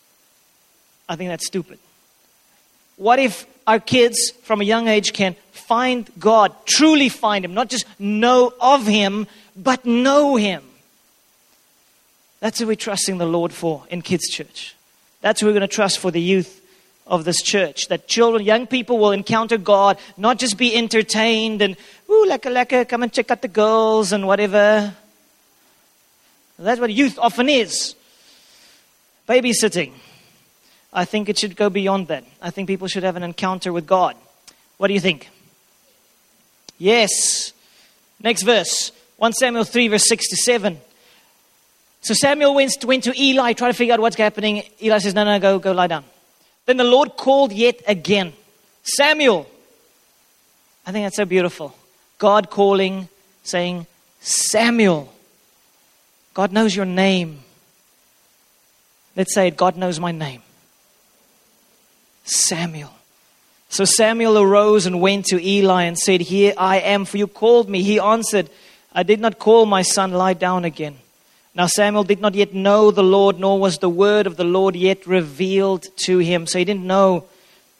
I 1.07 1.15
think 1.15 1.29
that's 1.29 1.45
stupid. 1.45 1.77
What 2.97 3.19
if 3.19 3.45
our 3.67 3.79
kids 3.79 4.31
from 4.43 4.61
a 4.61 4.63
young 4.63 4.87
age 4.87 5.13
can 5.13 5.35
find 5.51 6.09
God, 6.17 6.53
truly 6.65 7.09
find 7.09 7.45
Him, 7.45 7.53
not 7.53 7.69
just 7.69 7.85
know 7.99 8.51
of 8.59 8.87
Him, 8.87 9.27
but 9.55 9.85
know 9.85 10.35
Him? 10.35 10.63
That's 12.45 12.59
who 12.59 12.67
we're 12.67 12.75
trusting 12.75 13.17
the 13.17 13.25
Lord 13.25 13.51
for 13.51 13.85
in 13.89 14.03
kids' 14.03 14.29
church. 14.29 14.75
That's 15.21 15.41
who 15.41 15.47
we're 15.47 15.53
going 15.53 15.61
to 15.61 15.67
trust 15.67 15.97
for 15.97 16.11
the 16.11 16.21
youth 16.21 16.61
of 17.07 17.25
this 17.25 17.41
church. 17.41 17.87
That 17.87 18.07
children, 18.07 18.43
young 18.43 18.67
people 18.67 18.99
will 18.99 19.13
encounter 19.13 19.57
God, 19.57 19.97
not 20.15 20.37
just 20.37 20.55
be 20.55 20.75
entertained 20.75 21.63
and, 21.63 21.75
ooh, 22.07 22.27
lekker, 22.29 22.53
lekker, 22.53 22.87
come 22.87 23.01
and 23.01 23.11
check 23.11 23.31
out 23.31 23.41
the 23.41 23.47
girls 23.47 24.11
and 24.11 24.27
whatever. 24.27 24.93
That's 26.59 26.79
what 26.79 26.93
youth 26.93 27.17
often 27.17 27.49
is 27.49 27.95
babysitting. 29.27 29.93
I 30.93 31.03
think 31.03 31.29
it 31.29 31.39
should 31.39 31.55
go 31.55 31.71
beyond 31.71 32.09
that. 32.09 32.25
I 32.43 32.51
think 32.51 32.67
people 32.67 32.87
should 32.87 33.01
have 33.01 33.15
an 33.15 33.23
encounter 33.23 33.73
with 33.73 33.87
God. 33.87 34.15
What 34.77 34.89
do 34.89 34.93
you 34.93 34.99
think? 34.99 35.31
Yes. 36.77 37.53
Next 38.21 38.43
verse 38.43 38.91
1 39.17 39.33
Samuel 39.33 39.63
3, 39.63 39.87
verse 39.87 40.07
6 40.07 40.29
to 40.29 40.35
7. 40.35 40.79
So 42.05 42.13
Samuel 42.13 42.53
went, 42.53 42.85
went 42.85 43.03
to 43.05 43.19
Eli, 43.19 43.53
try 43.53 43.67
to 43.67 43.73
figure 43.73 43.95
out 43.95 43.99
what's 43.99 44.15
happening. 44.15 44.61
Eli 44.79 44.99
says, 44.99 45.15
No, 45.15 45.23
no, 45.23 45.39
go, 45.39 45.57
go 45.57 45.71
lie 45.71 45.87
down. 45.87 46.05
Then 46.67 46.77
the 46.77 46.83
Lord 46.83 47.17
called 47.17 47.51
yet 47.51 47.81
again 47.87 48.33
Samuel. 48.83 49.49
I 50.85 50.91
think 50.91 51.03
that's 51.03 51.15
so 51.15 51.25
beautiful. 51.25 51.75
God 52.19 52.51
calling, 52.51 53.09
saying, 53.43 53.87
Samuel. 54.19 55.11
God 56.35 56.51
knows 56.51 56.75
your 56.75 56.85
name. 56.85 57.39
Let's 59.15 59.33
say 59.33 59.47
it 59.47 59.57
God 59.57 59.75
knows 59.75 59.99
my 59.99 60.11
name. 60.11 60.43
Samuel. 62.23 62.93
So 63.69 63.83
Samuel 63.83 64.37
arose 64.37 64.85
and 64.85 65.01
went 65.01 65.25
to 65.27 65.43
Eli 65.43 65.85
and 65.85 65.97
said, 65.97 66.21
Here 66.21 66.53
I 66.55 66.81
am, 66.81 67.05
for 67.05 67.17
you 67.17 67.25
called 67.25 67.67
me. 67.67 67.81
He 67.81 67.99
answered, 67.99 68.51
I 68.93 69.01
did 69.01 69.19
not 69.19 69.39
call 69.39 69.65
my 69.65 69.81
son, 69.81 70.11
lie 70.11 70.35
down 70.35 70.65
again. 70.65 70.97
Now 71.55 71.67
Samuel 71.67 72.03
did 72.03 72.19
not 72.19 72.35
yet 72.35 72.53
know 72.53 72.91
the 72.91 73.03
Lord, 73.03 73.39
nor 73.39 73.57
was 73.57 73.77
the 73.77 73.89
word 73.89 74.27
of 74.27 74.35
the 74.35 74.43
Lord 74.43 74.75
yet 74.75 75.07
revealed 75.07 75.85
to 76.03 76.19
him. 76.19 76.47
So 76.47 76.59
he 76.59 76.65
didn't 76.65 76.85
know, 76.85 77.23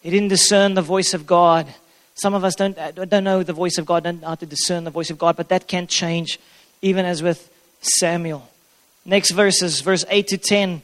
he 0.02 0.10
didn't 0.10 0.30
discern 0.30 0.76
the 0.76 0.82
voice 0.82 1.14
of 1.14 1.28
God. 1.28 1.68
Some 2.16 2.34
of 2.34 2.46
us 2.46 2.56
don't, 2.56 2.78
uh, 2.78 2.92
don't 2.92 3.26
know 3.26 3.44
the 3.44 3.52
voice 3.52 3.78
of 3.78 3.86
God, 3.86 4.06
don't 4.06 4.22
know 4.22 4.30
how 4.30 4.36
to 4.36 4.46
discern 4.46 4.86
the 4.86 4.92
voice 4.92 5.10
of 5.10 5.18
God, 5.18 5.36
but 5.36 5.50
that 5.50 5.68
can 5.68 5.88
change, 5.88 6.40
even 6.82 7.06
as 7.06 7.22
with 7.22 7.52
Samuel. 7.82 8.50
Next 9.04 9.32
verses, 9.32 9.82
verse 9.82 10.06
8 10.08 10.28
to 10.30 10.38
10. 10.38 10.82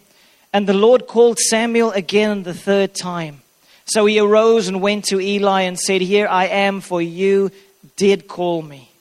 And 0.52 0.68
the 0.68 0.74
Lord 0.74 1.08
called 1.08 1.40
Samuel 1.40 1.92
again 1.92 2.44
the 2.44 2.54
third 2.54 2.94
time. 2.94 3.42
So 3.86 4.06
he 4.06 4.20
arose 4.20 4.68
and 4.68 4.82
went 4.82 5.06
to 5.06 5.22
Eli 5.22 5.62
and 5.62 5.80
said, 5.80 6.02
Here 6.02 6.28
I 6.28 6.48
am, 6.48 6.82
for 6.82 7.02
you 7.02 7.52
did 7.96 8.28
call 8.28 8.62
me. 8.62 8.92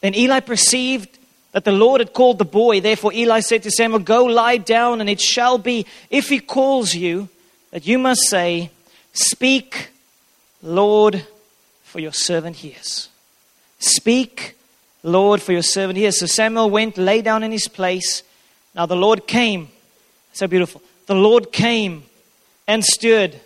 Then 0.00 0.14
Eli 0.14 0.40
perceived 0.40 1.18
that 1.52 1.64
the 1.64 1.72
Lord 1.72 2.00
had 2.00 2.12
called 2.12 2.38
the 2.38 2.44
boy. 2.44 2.80
Therefore, 2.80 3.12
Eli 3.12 3.40
said 3.40 3.62
to 3.62 3.70
Samuel, 3.70 4.00
Go 4.00 4.24
lie 4.24 4.56
down, 4.56 5.00
and 5.00 5.08
it 5.08 5.20
shall 5.20 5.58
be, 5.58 5.86
if 6.10 6.28
he 6.28 6.40
calls 6.40 6.94
you, 6.94 7.28
that 7.70 7.86
you 7.86 7.98
must 7.98 8.22
say, 8.28 8.70
Speak, 9.12 9.90
Lord, 10.62 11.26
for 11.82 12.00
your 12.00 12.12
servant 12.12 12.56
hears. 12.56 13.08
Speak, 13.78 14.56
Lord, 15.02 15.42
for 15.42 15.52
your 15.52 15.62
servant 15.62 15.98
hears. 15.98 16.20
So 16.20 16.26
Samuel 16.26 16.70
went, 16.70 16.96
lay 16.96 17.20
down 17.20 17.42
in 17.42 17.52
his 17.52 17.68
place. 17.68 18.22
Now 18.74 18.86
the 18.86 18.96
Lord 18.96 19.26
came. 19.26 19.68
So 20.32 20.46
beautiful. 20.46 20.82
The 21.06 21.14
Lord 21.14 21.52
came 21.52 22.04
and 22.66 22.84
stood 22.84 23.40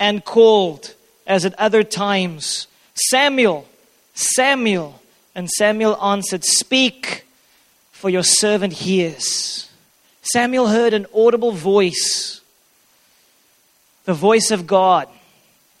and 0.00 0.24
called 0.24 0.94
as 1.26 1.44
at 1.44 1.54
other 1.58 1.82
times 1.82 2.66
Samuel, 3.10 3.68
Samuel. 4.14 5.00
And 5.34 5.50
Samuel 5.50 6.02
answered, 6.02 6.44
Speak, 6.44 7.25
for 7.96 8.10
your 8.10 8.22
servant 8.22 8.74
hears. 8.74 9.70
Samuel 10.20 10.66
heard 10.66 10.92
an 10.92 11.06
audible 11.14 11.52
voice, 11.52 12.42
the 14.04 14.12
voice 14.12 14.50
of 14.50 14.66
God. 14.66 15.08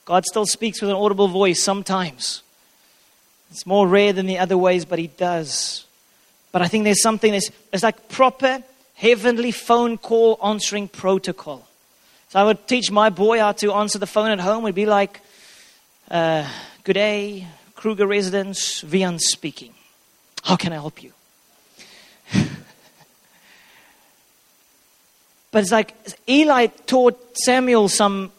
God 0.06 0.24
still 0.24 0.46
speaks 0.46 0.80
with 0.80 0.88
an 0.88 0.96
audible 0.96 1.28
voice 1.28 1.62
sometimes. 1.62 2.42
It's 3.50 3.66
more 3.66 3.86
rare 3.86 4.14
than 4.14 4.24
the 4.24 4.38
other 4.38 4.56
ways, 4.56 4.86
but 4.86 4.98
He 4.98 5.08
does. 5.08 5.84
But 6.52 6.62
I 6.62 6.68
think 6.68 6.84
there's 6.84 7.02
something 7.02 7.32
that's 7.32 7.50
it's 7.70 7.82
like 7.82 8.08
proper 8.08 8.62
heavenly 8.94 9.50
phone 9.50 9.98
call 9.98 10.38
answering 10.42 10.88
protocol. 10.88 11.68
So 12.30 12.40
I 12.40 12.44
would 12.44 12.66
teach 12.66 12.90
my 12.90 13.10
boy 13.10 13.40
how 13.40 13.52
to 13.52 13.74
answer 13.74 13.98
the 13.98 14.06
phone 14.06 14.30
at 14.30 14.40
home. 14.40 14.64
It'd 14.64 14.74
be 14.74 14.86
like, 14.86 15.20
uh, 16.10 16.48
"Good 16.82 16.94
day, 16.94 17.46
Kruger 17.74 18.06
residence, 18.06 18.80
Vian 18.80 19.20
speaking. 19.20 19.74
How 20.44 20.56
can 20.56 20.72
I 20.72 20.76
help 20.76 21.02
you?" 21.02 21.12
But 25.56 25.62
it's 25.62 25.72
like 25.72 25.94
Eli 26.28 26.66
taught 26.66 27.18
Samuel 27.38 27.88
some 27.88 28.30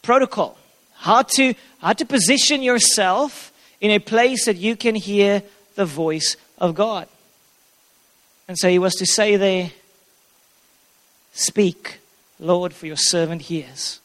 protocol 0.00 0.56
how 0.94 1.20
to, 1.20 1.52
how 1.82 1.92
to 1.92 2.06
position 2.06 2.62
yourself 2.62 3.52
in 3.82 3.90
a 3.90 3.98
place 3.98 4.46
that 4.46 4.56
you 4.56 4.74
can 4.74 4.94
hear 4.94 5.42
the 5.74 5.84
voice 5.84 6.38
of 6.56 6.74
God. 6.74 7.08
And 8.48 8.56
so 8.56 8.70
he 8.70 8.78
was 8.78 8.94
to 8.94 9.04
say 9.04 9.36
there, 9.36 9.70
Speak, 11.34 11.98
Lord, 12.40 12.72
for 12.72 12.86
your 12.86 12.96
servant 12.96 13.42
hears. 13.42 14.00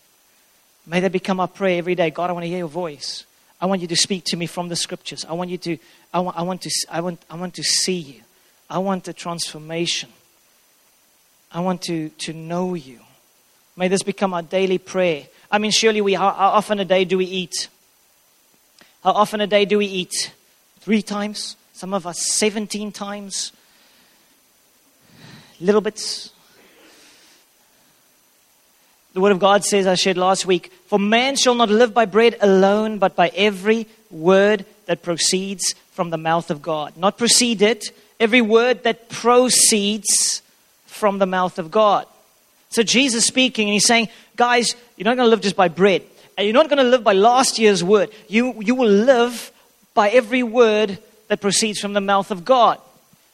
May 0.86 1.00
that 1.00 1.14
become 1.14 1.40
our 1.40 1.48
prayer 1.48 1.78
every 1.78 1.96
day. 1.96 2.10
God, 2.10 2.30
I 2.30 2.34
want 2.34 2.44
to 2.44 2.50
hear 2.50 2.58
your 2.58 2.68
voice. 2.68 3.24
I 3.62 3.66
want 3.68 3.80
you 3.80 3.88
to 3.88 3.96
speak 3.96 4.26
to 4.26 4.36
me 4.36 4.46
from 4.46 4.68
the 4.68 4.76
scriptures. 4.76 5.24
I 5.24 5.32
want 5.32 5.52
you 5.52 5.58
to, 5.60 5.78
I 6.14 6.20
want, 6.20 6.38
I 6.38 6.42
want 6.42 6.62
to, 6.64 6.72
I 6.92 7.00
want, 7.00 7.22
I 7.30 7.38
want 7.38 7.54
to 7.54 7.64
see 7.64 7.98
you. 7.98 8.22
I 8.70 8.80
want 8.80 9.08
a 9.08 9.14
transformation. 9.14 10.10
I 11.52 11.62
want 11.62 11.82
to, 11.84 12.10
to 12.10 12.34
know 12.34 12.74
you. 12.74 13.00
May 13.76 13.88
this 13.88 14.04
become 14.04 14.34
our 14.34 14.42
daily 14.42 14.78
prayer. 14.78 15.28
I 15.50 15.60
mean, 15.60 15.72
surely 15.72 16.02
we, 16.02 16.14
how, 16.14 16.32
how 16.32 16.50
often 16.50 16.80
a 16.80 16.86
day 16.86 17.06
do 17.06 17.18
we 17.18 17.26
eat? 17.26 17.70
How 19.04 19.12
often 19.12 19.40
a 19.40 19.48
day 19.48 19.66
do 19.66 19.78
we 19.78 19.86
eat? 19.86 20.34
Three 20.80 21.02
times? 21.02 21.56
Some 21.74 21.94
of 21.94 22.08
us 22.08 22.26
17 22.34 22.92
times? 22.92 23.52
Little 25.62 25.82
bits. 25.82 26.32
The 29.14 29.22
Word 29.22 29.32
of 29.32 29.40
God 29.40 29.64
says, 29.64 29.88
I 29.88 29.96
shared 29.96 30.18
last 30.18 30.46
week, 30.46 30.72
For 30.88 31.00
man 31.00 31.36
shall 31.36 31.56
not 31.56 31.70
live 31.70 31.94
by 31.94 32.06
bread 32.06 32.36
alone, 32.42 33.00
but 33.00 33.16
by 33.16 33.30
every 33.30 33.88
word 34.12 34.66
that 34.86 35.02
proceeds 35.02 35.74
from 35.92 36.10
the 36.10 36.18
mouth 36.18 36.52
of 36.52 36.62
God. 36.62 36.98
Not 36.98 37.18
proceeded, 37.18 37.84
every 38.20 38.42
word 38.42 38.84
that 38.84 39.10
proceeds 39.10 40.42
from 40.98 41.20
the 41.20 41.26
mouth 41.26 41.60
of 41.60 41.72
God. 41.72 42.06
So 42.70 42.84
Jesus 42.84 43.26
speaking, 43.26 43.68
and 43.68 43.74
he's 43.74 43.86
saying, 43.86 44.10
guys, 44.36 44.76
you're 44.98 45.06
not 45.06 45.16
going 45.16 45.28
to 45.28 45.30
live 45.30 45.42
just 45.42 45.56
by 45.56 45.70
bread. 45.70 46.04
And 46.38 46.46
you're 46.46 46.54
not 46.54 46.70
going 46.70 46.78
to 46.78 46.84
live 46.84 47.04
by 47.04 47.14
last 47.14 47.58
year's 47.58 47.84
word. 47.84 48.10
You, 48.28 48.62
you 48.62 48.76
will 48.76 48.90
live 48.90 49.52
by 49.94 50.10
every 50.10 50.44
word 50.44 51.00
that 51.30 51.42
proceeds 51.42 51.80
from 51.80 51.94
the 51.94 52.02
mouth 52.02 52.30
of 52.30 52.46
God. 52.46 52.80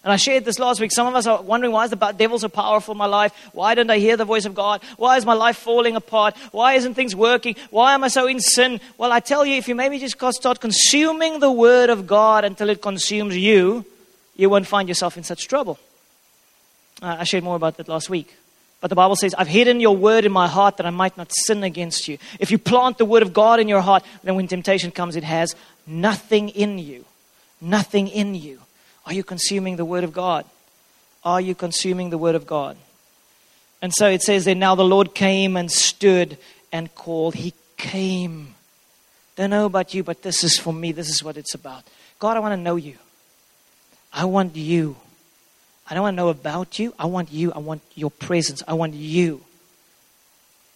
And 0.04 0.12
I 0.12 0.18
shared 0.18 0.44
this 0.44 0.60
last 0.60 0.82
week. 0.82 0.92
Some 0.92 1.08
of 1.08 1.16
us 1.16 1.26
are 1.28 1.42
wondering 1.42 1.72
why 1.72 1.86
is 1.86 1.90
the 1.90 2.14
devil 2.18 2.38
so 2.38 2.50
powerful 2.50 2.92
in 2.92 2.98
my 2.98 3.06
life? 3.06 3.34
Why 3.54 3.74
don't 3.74 3.90
I 3.90 4.00
hear 4.00 4.18
the 4.18 4.26
voice 4.26 4.44
of 4.46 4.54
God? 4.54 4.82
Why 4.98 5.16
is 5.16 5.26
my 5.26 5.34
life 5.34 5.58
falling 5.58 5.96
apart? 5.96 6.36
Why 6.52 6.74
isn't 6.74 6.94
things 6.94 7.16
working? 7.16 7.56
Why 7.70 7.94
am 7.94 8.04
I 8.04 8.10
so 8.10 8.28
in 8.28 8.42
sin? 8.42 8.82
Well, 8.98 9.14
I 9.14 9.22
tell 9.22 9.46
you, 9.46 9.56
if 9.56 9.70
you 9.70 9.76
maybe 9.76 10.00
just 10.00 10.18
start 10.36 10.60
consuming 10.60 11.40
the 11.40 11.52
word 11.52 11.90
of 11.90 12.06
God 12.06 12.44
until 12.44 12.70
it 12.70 12.82
consumes 12.82 13.38
you, 13.38 13.86
you 14.36 14.50
won't 14.50 14.68
find 14.68 14.90
yourself 14.90 15.16
in 15.16 15.24
such 15.24 15.48
trouble. 15.48 15.80
Uh, 17.04 17.18
I 17.20 17.24
shared 17.26 17.44
more 17.44 17.56
about 17.56 17.78
that 17.78 17.88
last 17.88 18.10
week. 18.10 18.34
But 18.82 18.90
the 18.90 18.96
Bible 18.96 19.16
says, 19.16 19.36
I've 19.36 19.48
hidden 19.48 19.80
your 19.80 19.96
word 19.96 20.26
in 20.26 20.32
my 20.32 20.48
heart 20.48 20.78
that 20.78 20.86
I 20.86 20.90
might 20.90 21.18
not 21.18 21.32
sin 21.46 21.64
against 21.64 22.08
you. 22.08 22.18
If 22.40 22.50
you 22.50 22.58
plant 22.58 22.98
the 22.98 23.06
word 23.06 23.22
of 23.22 23.34
God 23.34 23.60
in 23.60 23.68
your 23.68 23.82
heart, 23.82 24.04
then 24.24 24.36
when 24.36 24.48
temptation 24.48 24.92
comes, 24.92 25.16
it 25.16 25.24
has 25.24 25.56
nothing 25.86 26.50
in 26.50 26.80
you. 26.80 27.06
Nothing 27.62 28.10
in 28.10 28.36
you. 28.36 28.60
Are 29.06 29.14
you 29.14 29.24
consuming 29.24 29.78
the 29.78 29.86
Word 29.86 30.04
of 30.04 30.12
God? 30.14 30.46
Are 31.24 31.40
you 31.40 31.56
consuming 31.56 32.10
the 32.10 32.18
Word 32.18 32.36
of 32.36 32.46
God? 32.46 32.76
And 33.82 33.94
so 33.94 34.10
it 34.10 34.22
says 34.22 34.46
that 34.46 34.56
now 34.56 34.76
the 34.76 34.84
Lord 34.84 35.16
came 35.16 35.56
and 35.56 35.72
stood 35.72 36.38
and 36.72 36.94
called. 36.94 37.36
He 37.36 37.54
came. 37.78 38.56
Don't 39.36 39.50
know 39.50 39.66
about 39.66 39.94
you, 39.94 40.04
but 40.04 40.22
this 40.24 40.44
is 40.44 40.58
for 40.58 40.74
me. 40.74 40.92
This 40.92 41.10
is 41.10 41.24
what 41.24 41.38
it's 41.38 41.54
about. 41.54 41.84
God, 42.20 42.38
I 42.38 42.42
want 42.42 42.54
to 42.54 42.58
know 42.58 42.76
you. 42.76 42.98
I 44.12 44.26
want 44.26 44.56
you. 44.56 44.96
I 45.90 45.94
don't 45.94 46.04
want 46.04 46.14
to 46.14 46.18
know 46.18 46.30
about 46.30 46.80
you. 46.80 46.94
I 46.98 47.06
want 47.06 47.32
you. 47.32 47.52
I 47.52 47.60
want 47.60 47.82
your 47.96 48.12
presence. 48.12 48.64
I 48.68 48.74
want 48.74 48.94
you. 48.94 49.44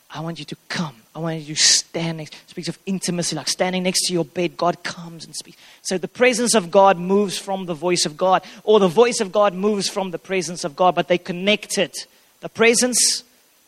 I 0.09 0.21
want 0.21 0.39
you 0.39 0.45
to 0.45 0.57
come. 0.69 0.95
I 1.15 1.19
want 1.19 1.39
you 1.39 1.55
to 1.55 1.61
stand 1.61 2.19
next. 2.19 2.49
Speaks 2.49 2.67
of 2.67 2.79
intimacy, 2.85 3.35
like 3.35 3.47
standing 3.47 3.83
next 3.83 4.07
to 4.07 4.13
your 4.13 4.25
bed. 4.25 4.55
God 4.55 4.83
comes 4.83 5.25
and 5.25 5.35
speaks. 5.35 5.57
So 5.81 5.97
the 5.97 6.07
presence 6.07 6.55
of 6.55 6.71
God 6.71 6.97
moves 6.97 7.37
from 7.37 7.65
the 7.65 7.73
voice 7.73 8.05
of 8.05 8.15
God, 8.17 8.43
or 8.63 8.79
the 8.79 8.87
voice 8.87 9.19
of 9.19 9.31
God 9.31 9.53
moves 9.53 9.89
from 9.89 10.11
the 10.11 10.19
presence 10.19 10.63
of 10.63 10.75
God, 10.75 10.95
but 10.95 11.07
they 11.07 11.17
connected. 11.17 11.93
The 12.41 12.49
presence 12.49 13.23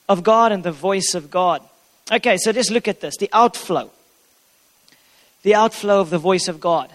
of 0.07 0.23
God 0.23 0.51
and 0.51 0.63
the 0.63 0.71
voice 0.71 1.13
of 1.13 1.29
God. 1.29 1.61
Okay, 2.11 2.37
so 2.37 2.51
just 2.51 2.71
look 2.71 2.87
at 2.87 3.01
this 3.01 3.17
the 3.17 3.29
outflow. 3.33 3.89
The 5.43 5.55
outflow 5.55 6.01
of 6.01 6.09
the 6.09 6.17
voice 6.17 6.47
of 6.47 6.59
God. 6.59 6.89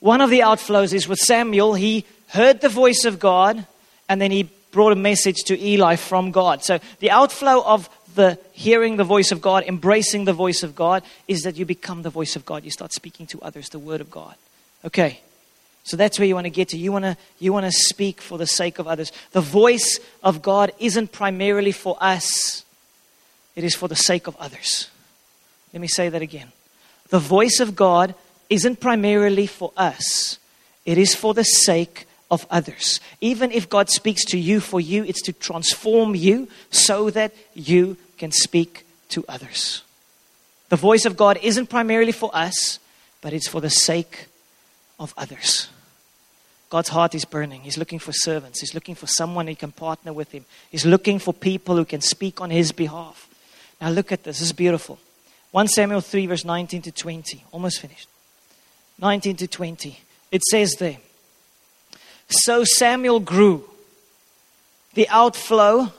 One 0.00 0.20
of 0.20 0.30
the 0.30 0.40
outflows 0.40 0.92
is 0.92 1.08
with 1.08 1.18
Samuel. 1.18 1.74
He 1.74 2.04
heard 2.28 2.60
the 2.60 2.68
voice 2.68 3.04
of 3.04 3.18
God 3.18 3.66
and 4.08 4.20
then 4.20 4.30
he 4.30 4.48
brought 4.70 4.92
a 4.92 4.96
message 4.96 5.44
to 5.46 5.60
Eli 5.60 5.96
from 5.96 6.30
God. 6.30 6.64
So 6.64 6.78
the 7.00 7.10
outflow 7.10 7.62
of 7.64 7.88
the 8.14 8.38
hearing 8.52 8.96
the 8.96 9.04
voice 9.04 9.32
of 9.32 9.40
God, 9.40 9.64
embracing 9.64 10.24
the 10.24 10.32
voice 10.32 10.62
of 10.62 10.74
God, 10.74 11.02
is 11.26 11.42
that 11.42 11.56
you 11.56 11.64
become 11.64 12.02
the 12.02 12.10
voice 12.10 12.36
of 12.36 12.44
God. 12.44 12.64
You 12.64 12.70
start 12.70 12.92
speaking 12.92 13.26
to 13.28 13.40
others 13.40 13.68
the 13.68 13.78
word 13.78 14.00
of 14.00 14.10
God. 14.10 14.34
Okay. 14.84 15.20
So 15.84 15.96
that's 15.96 16.18
where 16.18 16.28
you 16.28 16.34
want 16.34 16.44
to 16.44 16.50
get 16.50 16.68
to. 16.70 16.76
You 16.76 16.92
want 16.92 17.04
to, 17.04 17.16
you 17.38 17.52
want 17.52 17.64
to 17.64 17.72
speak 17.72 18.20
for 18.20 18.36
the 18.36 18.46
sake 18.46 18.78
of 18.78 18.86
others. 18.86 19.12
The 19.32 19.40
voice 19.40 20.00
of 20.22 20.42
God 20.42 20.72
isn't 20.78 21.12
primarily 21.12 21.72
for 21.72 21.96
us, 22.00 22.64
it 23.56 23.64
is 23.64 23.74
for 23.74 23.88
the 23.88 23.96
sake 23.96 24.26
of 24.26 24.36
others. 24.36 24.90
Let 25.72 25.80
me 25.80 25.88
say 25.88 26.08
that 26.08 26.22
again. 26.22 26.52
The 27.08 27.18
voice 27.18 27.60
of 27.60 27.74
God 27.74 28.14
isn't 28.50 28.80
primarily 28.80 29.46
for 29.46 29.72
us, 29.76 30.38
it 30.84 30.98
is 30.98 31.14
for 31.14 31.34
the 31.34 31.44
sake 31.44 32.07
of 32.30 32.46
others. 32.50 33.00
Even 33.20 33.50
if 33.50 33.68
God 33.68 33.88
speaks 33.88 34.24
to 34.26 34.38
you 34.38 34.60
for 34.60 34.80
you, 34.80 35.04
it's 35.04 35.22
to 35.22 35.32
transform 35.32 36.14
you 36.14 36.48
so 36.70 37.10
that 37.10 37.34
you 37.54 37.96
can 38.18 38.32
speak 38.32 38.84
to 39.10 39.24
others. 39.28 39.82
The 40.68 40.76
voice 40.76 41.06
of 41.06 41.16
God 41.16 41.38
isn't 41.42 41.68
primarily 41.68 42.12
for 42.12 42.30
us, 42.34 42.78
but 43.20 43.32
it's 43.32 43.48
for 43.48 43.60
the 43.60 43.70
sake 43.70 44.26
of 44.98 45.14
others. 45.16 45.68
God's 46.70 46.90
heart 46.90 47.14
is 47.14 47.24
burning. 47.24 47.62
He's 47.62 47.78
looking 47.78 47.98
for 47.98 48.12
servants. 48.12 48.60
He's 48.60 48.74
looking 48.74 48.94
for 48.94 49.06
someone 49.06 49.46
who 49.46 49.56
can 49.56 49.72
partner 49.72 50.12
with 50.12 50.32
him. 50.32 50.44
He's 50.70 50.84
looking 50.84 51.18
for 51.18 51.32
people 51.32 51.76
who 51.76 51.86
can 51.86 52.02
speak 52.02 52.42
on 52.42 52.50
his 52.50 52.72
behalf. 52.72 53.26
Now, 53.80 53.88
look 53.88 54.12
at 54.12 54.24
this. 54.24 54.40
This 54.40 54.48
is 54.48 54.52
beautiful. 54.52 54.98
1 55.52 55.68
Samuel 55.68 56.02
3, 56.02 56.26
verse 56.26 56.44
19 56.44 56.82
to 56.82 56.92
20. 56.92 57.44
Almost 57.52 57.80
finished. 57.80 58.08
19 59.00 59.36
to 59.36 59.46
20. 59.46 59.98
It 60.30 60.42
says 60.42 60.74
there 60.78 60.98
So 62.28 62.64
Samuel 62.64 63.20
grew. 63.20 63.64
The 64.94 65.08
outflow 65.08 65.92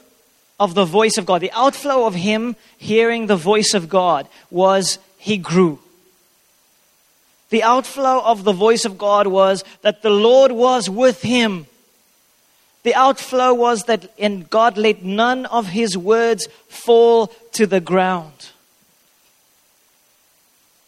of 0.60 0.76
the 0.76 0.86
voice 0.86 1.18
of 1.18 1.26
God, 1.26 1.42
the 1.42 1.52
outflow 1.52 2.06
of 2.06 2.16
him 2.16 2.56
hearing 2.78 3.28
the 3.28 3.36
voice 3.36 3.74
of 3.74 3.90
God 3.90 4.28
was 4.52 5.00
he 5.18 5.38
grew. 5.38 5.80
The 7.50 7.64
outflow 7.64 8.22
of 8.24 8.44
the 8.44 8.54
voice 8.54 8.86
of 8.86 8.98
God 8.98 9.28
was 9.28 9.64
that 9.82 10.02
the 10.02 10.10
Lord 10.10 10.52
was 10.52 10.90
with 10.90 11.22
him. 11.24 11.66
The 12.84 12.94
outflow 12.94 13.54
was 13.54 13.84
that 13.84 14.12
and 14.20 14.50
God 14.50 14.78
let 14.78 15.04
none 15.04 15.46
of 15.48 15.68
his 15.68 15.98
words 15.98 16.48
fall 16.68 17.28
to 17.54 17.66
the 17.66 17.80
ground. 17.80 18.52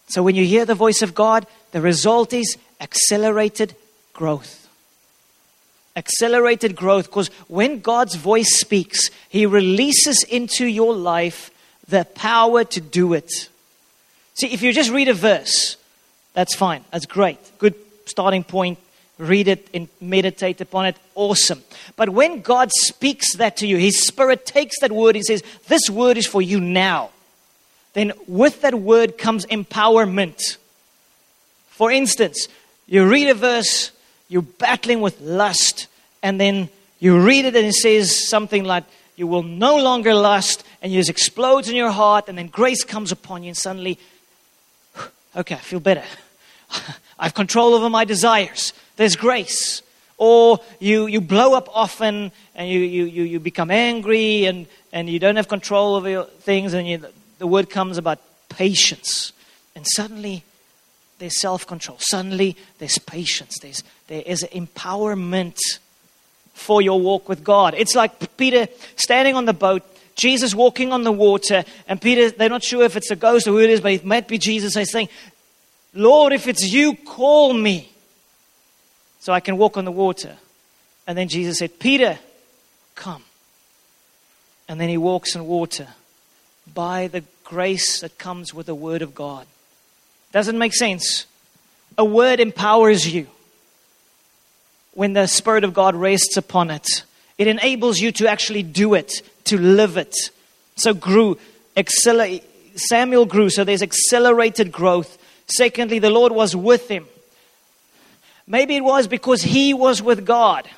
So 0.08 0.21
when 0.21 0.36
you 0.36 0.45
hear 0.45 0.65
the 0.65 0.75
voice 0.75 1.01
of 1.01 1.15
God, 1.15 1.47
the 1.71 1.82
result 1.82 2.34
is 2.34 2.58
accelerated 2.80 3.75
growth. 4.13 4.61
Accelerated 5.95 6.75
growth 6.75 7.08
because 7.08 7.27
when 7.47 7.80
God's 7.80 8.15
voice 8.15 8.60
speaks, 8.60 9.10
he 9.27 9.45
releases 9.45 10.23
into 10.23 10.65
your 10.65 10.95
life 10.95 11.51
the 11.88 12.06
power 12.15 12.63
to 12.63 12.80
do 12.82 13.13
it. 13.13 13.49
See, 14.36 14.47
if 14.47 14.62
you 14.62 14.71
just 14.71 14.89
read 14.89 15.10
a 15.10 15.13
verse, 15.13 15.75
that's 16.34 16.56
fine. 16.56 16.86
That's 16.91 17.06
great. 17.06 17.38
Good 17.58 17.75
starting 18.06 18.43
point. 18.43 18.80
Read 19.17 19.47
it 19.47 19.67
and 19.73 19.88
meditate 19.99 20.62
upon 20.62 20.88
it. 20.88 20.95
Awesome. 21.13 21.62
But 21.95 22.10
when 22.10 22.41
God 22.41 22.71
speaks 22.71 23.36
that 23.36 23.58
to 23.58 23.67
you, 23.67 23.77
His 23.77 24.01
Spirit 24.01 24.45
takes 24.45 24.80
that 24.80 24.91
word 24.91 25.15
and 25.15 25.25
says, 25.25 25.43
This 25.67 25.89
word 25.89 26.17
is 26.17 26.25
for 26.25 26.41
you 26.41 26.60
now. 26.60 27.12
Then 27.93 28.13
with 28.27 28.62
that 28.62 28.75
word 28.75 29.17
comes 29.17 29.45
empowerment. 29.47 30.58
For 31.69 31.91
instance, 31.91 32.47
you 32.88 33.08
read 33.08 33.30
a 33.30 33.34
verse, 33.34 33.91
you're 34.32 34.41
battling 34.41 35.02
with 35.02 35.20
lust, 35.20 35.88
and 36.24 36.39
then 36.39 36.70
you 37.00 37.20
read 37.20 37.44
it 37.44 37.54
and 37.54 37.67
it 37.67 37.74
says 37.74 38.30
something 38.30 38.63
like, 38.63 38.86
You 39.17 39.28
will 39.28 39.44
no 39.44 39.76
longer 39.76 40.13
lust, 40.15 40.63
and 40.82 40.89
it 40.89 40.96
just 40.96 41.10
explodes 41.10 41.67
in 41.67 41.76
your 41.76 41.91
heart, 41.91 42.30
and 42.30 42.38
then 42.38 42.48
grace 42.48 42.86
comes 42.86 43.12
upon 43.12 43.44
you, 43.44 43.50
and 43.50 43.58
suddenly 43.58 44.00
Okay, 45.36 45.56
I 45.56 45.60
feel 45.60 45.82
better. 45.82 46.04
I 47.20 47.26
have 47.26 47.34
control 47.34 47.74
over 47.74 47.89
my 47.89 48.06
desires. 48.06 48.72
There's 48.96 49.17
grace. 49.17 49.82
Or 50.17 50.62
you, 50.80 51.08
you 51.08 51.20
blow 51.20 51.54
up 51.54 51.67
often 51.76 52.32
and 52.56 52.70
you, 52.70 52.80
you, 52.80 53.06
you, 53.06 53.24
you 53.24 53.39
become 53.39 53.72
angry 53.72 54.46
and, 54.46 54.67
and 54.94 55.10
you 55.10 55.20
don't 55.20 55.36
have 55.36 55.48
control 55.48 55.96
over 55.96 56.10
your 56.10 56.26
things, 56.26 56.74
and 56.74 56.88
you, 56.88 57.06
the 57.38 57.48
word 57.48 57.70
comes 57.70 57.98
about 57.98 58.20
patience. 58.48 59.34
And 59.76 59.86
suddenly 59.88 60.44
there's 61.21 61.39
self 61.39 61.65
control. 61.65 61.97
Suddenly 61.99 62.57
there's 62.79 62.97
patience. 62.97 63.57
There's, 63.62 63.84
there 64.07 64.23
is 64.25 64.43
empowerment 64.51 65.57
for 66.53 66.81
your 66.81 66.99
walk 66.99 67.29
with 67.29 67.43
God. 67.43 67.73
It's 67.77 67.95
like 67.95 68.36
Peter 68.38 68.67
standing 68.95 69.36
on 69.36 69.45
the 69.45 69.53
boat 69.53 69.84
Jesus 70.15 70.53
walking 70.53 70.91
on 70.91 71.03
the 71.03 71.12
water, 71.12 71.63
and 71.88 71.99
Peter, 71.99 72.31
they're 72.31 72.49
not 72.49 72.63
sure 72.63 72.84
if 72.84 72.95
it's 72.95 73.12
a 73.12 73.15
ghost 73.15 73.47
or 73.47 73.51
who 73.51 73.60
it 73.60 73.69
is, 73.69 73.81
but 73.81 73.93
it 73.93 74.05
might 74.05 74.27
be 74.27 74.38
Jesus. 74.38 74.75
He's 74.75 74.91
saying, 74.91 75.10
Lord, 75.93 76.34
if 76.34 76.47
it's 76.47 76.63
you, 76.63 76.95
call 76.95 77.53
me 77.53 77.91
so 79.19 79.34
I 79.34 79.39
can 79.39 79.57
walk 79.57 79.77
on 79.77 79.86
the 79.86 79.91
water. 79.91 80.36
And 81.07 81.17
then 81.17 81.27
Jesus 81.27 81.57
said, 81.57 81.79
Peter, 81.79 82.19
come. 82.93 83.23
And 84.67 84.79
then 84.79 84.89
he 84.89 84.97
walks 84.97 85.36
on 85.36 85.47
water 85.47 85.88
by 86.71 87.07
the 87.07 87.23
grace 87.43 88.01
that 88.01 88.17
comes 88.17 88.53
with 88.53 88.67
the 88.67 88.75
word 88.75 89.01
of 89.01 89.15
God. 89.15 89.47
Doesn't 90.32 90.58
make 90.58 90.74
sense. 90.74 91.26
A 91.98 92.06
word 92.06 92.39
empowers 92.39 93.12
you 93.12 93.28
when 94.94 95.13
the 95.13 95.28
Spirit 95.28 95.63
of 95.63 95.74
God 95.74 95.96
rests 95.96 96.38
upon 96.38 96.70
it. 96.70 96.88
It 97.38 97.48
enables 97.48 98.00
you 98.00 98.12
to 98.13 98.30
actually 98.30 98.63
do 98.63 98.94
it, 98.94 99.22
to 99.46 99.58
live 99.60 99.98
it. 99.98 100.15
So 100.76 100.94
grew, 100.94 101.38
accelerate. 101.76 102.44
Samuel 102.76 103.26
grew, 103.26 103.50
so 103.50 103.63
there's 103.63 103.82
accelerated 103.82 104.72
growth. 104.72 105.17
Secondly, 105.48 106.00
the 106.00 106.10
Lord 106.10 106.32
was 106.32 106.56
with 106.56 106.88
him. 106.88 107.06
Maybe 108.48 108.78
it 108.78 108.84
was 108.84 109.08
because 109.08 109.41
he 109.41 109.74
was 109.74 110.02
with 110.02 110.26
God. 110.26 110.70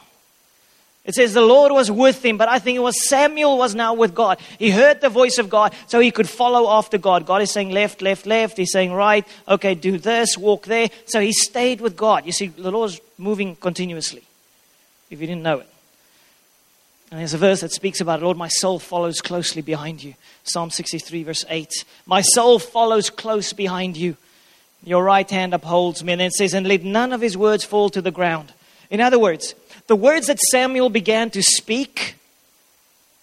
It 1.06 1.16
says 1.16 1.34
the 1.34 1.42
Lord 1.42 1.74
was 1.74 1.92
with 1.92 2.24
him, 2.24 2.38
but 2.38 2.48
I 2.48 2.60
think 2.60 2.78
it 2.78 2.82
was 2.82 3.10
Samuel 3.10 3.58
was 3.58 3.76
now 3.76 3.94
with 3.94 4.16
God. 4.16 4.40
He 4.58 4.70
heard 4.72 5.02
the 5.02 5.10
voice 5.10 5.38
of 5.38 5.50
God, 5.50 5.74
so 5.88 6.00
he 6.00 6.12
could 6.12 6.30
follow 6.30 6.70
after 6.70 6.98
God. 6.98 7.26
God 7.26 7.42
is 7.42 7.52
saying 7.52 7.72
left, 7.72 8.02
left, 8.02 8.26
left. 8.26 8.56
He's 8.56 8.72
saying 8.72 8.94
right. 8.94 9.28
Okay, 9.48 9.76
do 9.76 9.98
this, 9.98 10.38
walk 10.38 10.66
there. 10.66 10.90
So 11.06 11.20
he 11.20 11.34
stayed 11.34 11.82
with 11.82 11.98
God. 11.98 12.26
You 12.26 12.32
see, 12.32 12.48
the 12.48 12.72
Lord's 12.72 13.02
moving 13.18 13.58
continuously, 13.58 14.24
if 15.10 15.20
you 15.20 15.28
didn't 15.28 15.44
know 15.44 15.60
it. 15.60 15.70
And 17.12 17.20
there's 17.20 17.34
a 17.34 17.38
verse 17.38 17.60
that 17.62 17.72
speaks 17.72 18.00
about. 18.00 18.24
Lord, 18.24 18.38
my 18.38 18.48
soul 18.48 18.80
follows 18.80 19.20
closely 19.20 19.62
behind 19.62 20.02
you. 20.04 20.16
Psalm 20.46 20.72
63, 20.72 21.24
verse 21.24 21.46
8. 21.48 21.86
My 22.06 22.22
soul 22.22 22.60
follows 22.60 23.10
close 23.10 23.54
behind 23.54 23.98
you. 23.98 24.16
Your 24.84 25.04
right 25.04 25.30
hand 25.30 25.54
upholds 25.54 26.04
me. 26.04 26.14
And 26.14 26.22
then 26.22 26.28
it 26.28 26.34
says, 26.34 26.54
and 26.54 26.66
let 26.66 26.84
none 26.84 27.14
of 27.14 27.22
his 27.22 27.38
words 27.38 27.64
fall 27.64 27.90
to 27.92 28.02
the 28.02 28.10
ground. 28.10 28.52
In 28.90 29.00
other 29.00 29.20
words, 29.20 29.54
the 29.88 29.96
words 29.96 30.28
that 30.28 30.40
Samuel 30.40 30.90
began 30.90 31.30
to 31.32 31.42
speak 31.42 32.16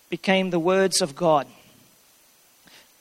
became 0.09 0.51
the 0.51 0.59
words 0.59 1.01
of 1.01 1.15
God. 1.15 1.47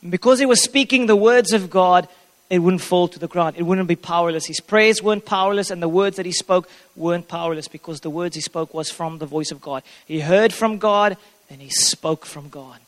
And 0.01 0.11
because 0.11 0.39
he 0.39 0.45
was 0.45 0.63
speaking 0.63 1.05
the 1.05 1.15
words 1.15 1.51
of 1.51 1.69
God, 1.69 2.07
it 2.49 2.59
wouldn't 2.59 2.81
fall 2.81 3.07
to 3.09 3.19
the 3.19 3.27
ground. 3.27 3.57
It 3.57 3.63
wouldn't 3.63 3.87
be 3.87 3.95
powerless. 3.95 4.47
His 4.47 4.59
prayers 4.59 5.03
weren't 5.03 5.25
powerless, 5.25 5.69
and 5.69 5.81
the 5.81 5.89
words 5.89 6.15
that 6.17 6.25
he 6.25 6.31
spoke 6.31 6.69
weren't 6.95 7.27
powerless 7.27 7.67
because 7.67 7.99
the 7.99 8.09
words 8.09 8.35
he 8.35 8.41
spoke 8.41 8.73
was 8.73 8.89
from 8.89 9.19
the 9.19 9.25
voice 9.25 9.51
of 9.51 9.61
God. 9.61 9.83
He 10.05 10.21
heard 10.21 10.51
from 10.51 10.77
God, 10.77 11.17
and 11.49 11.61
he 11.61 11.69
spoke 11.69 12.25
from 12.25 12.49
God. 12.49 12.79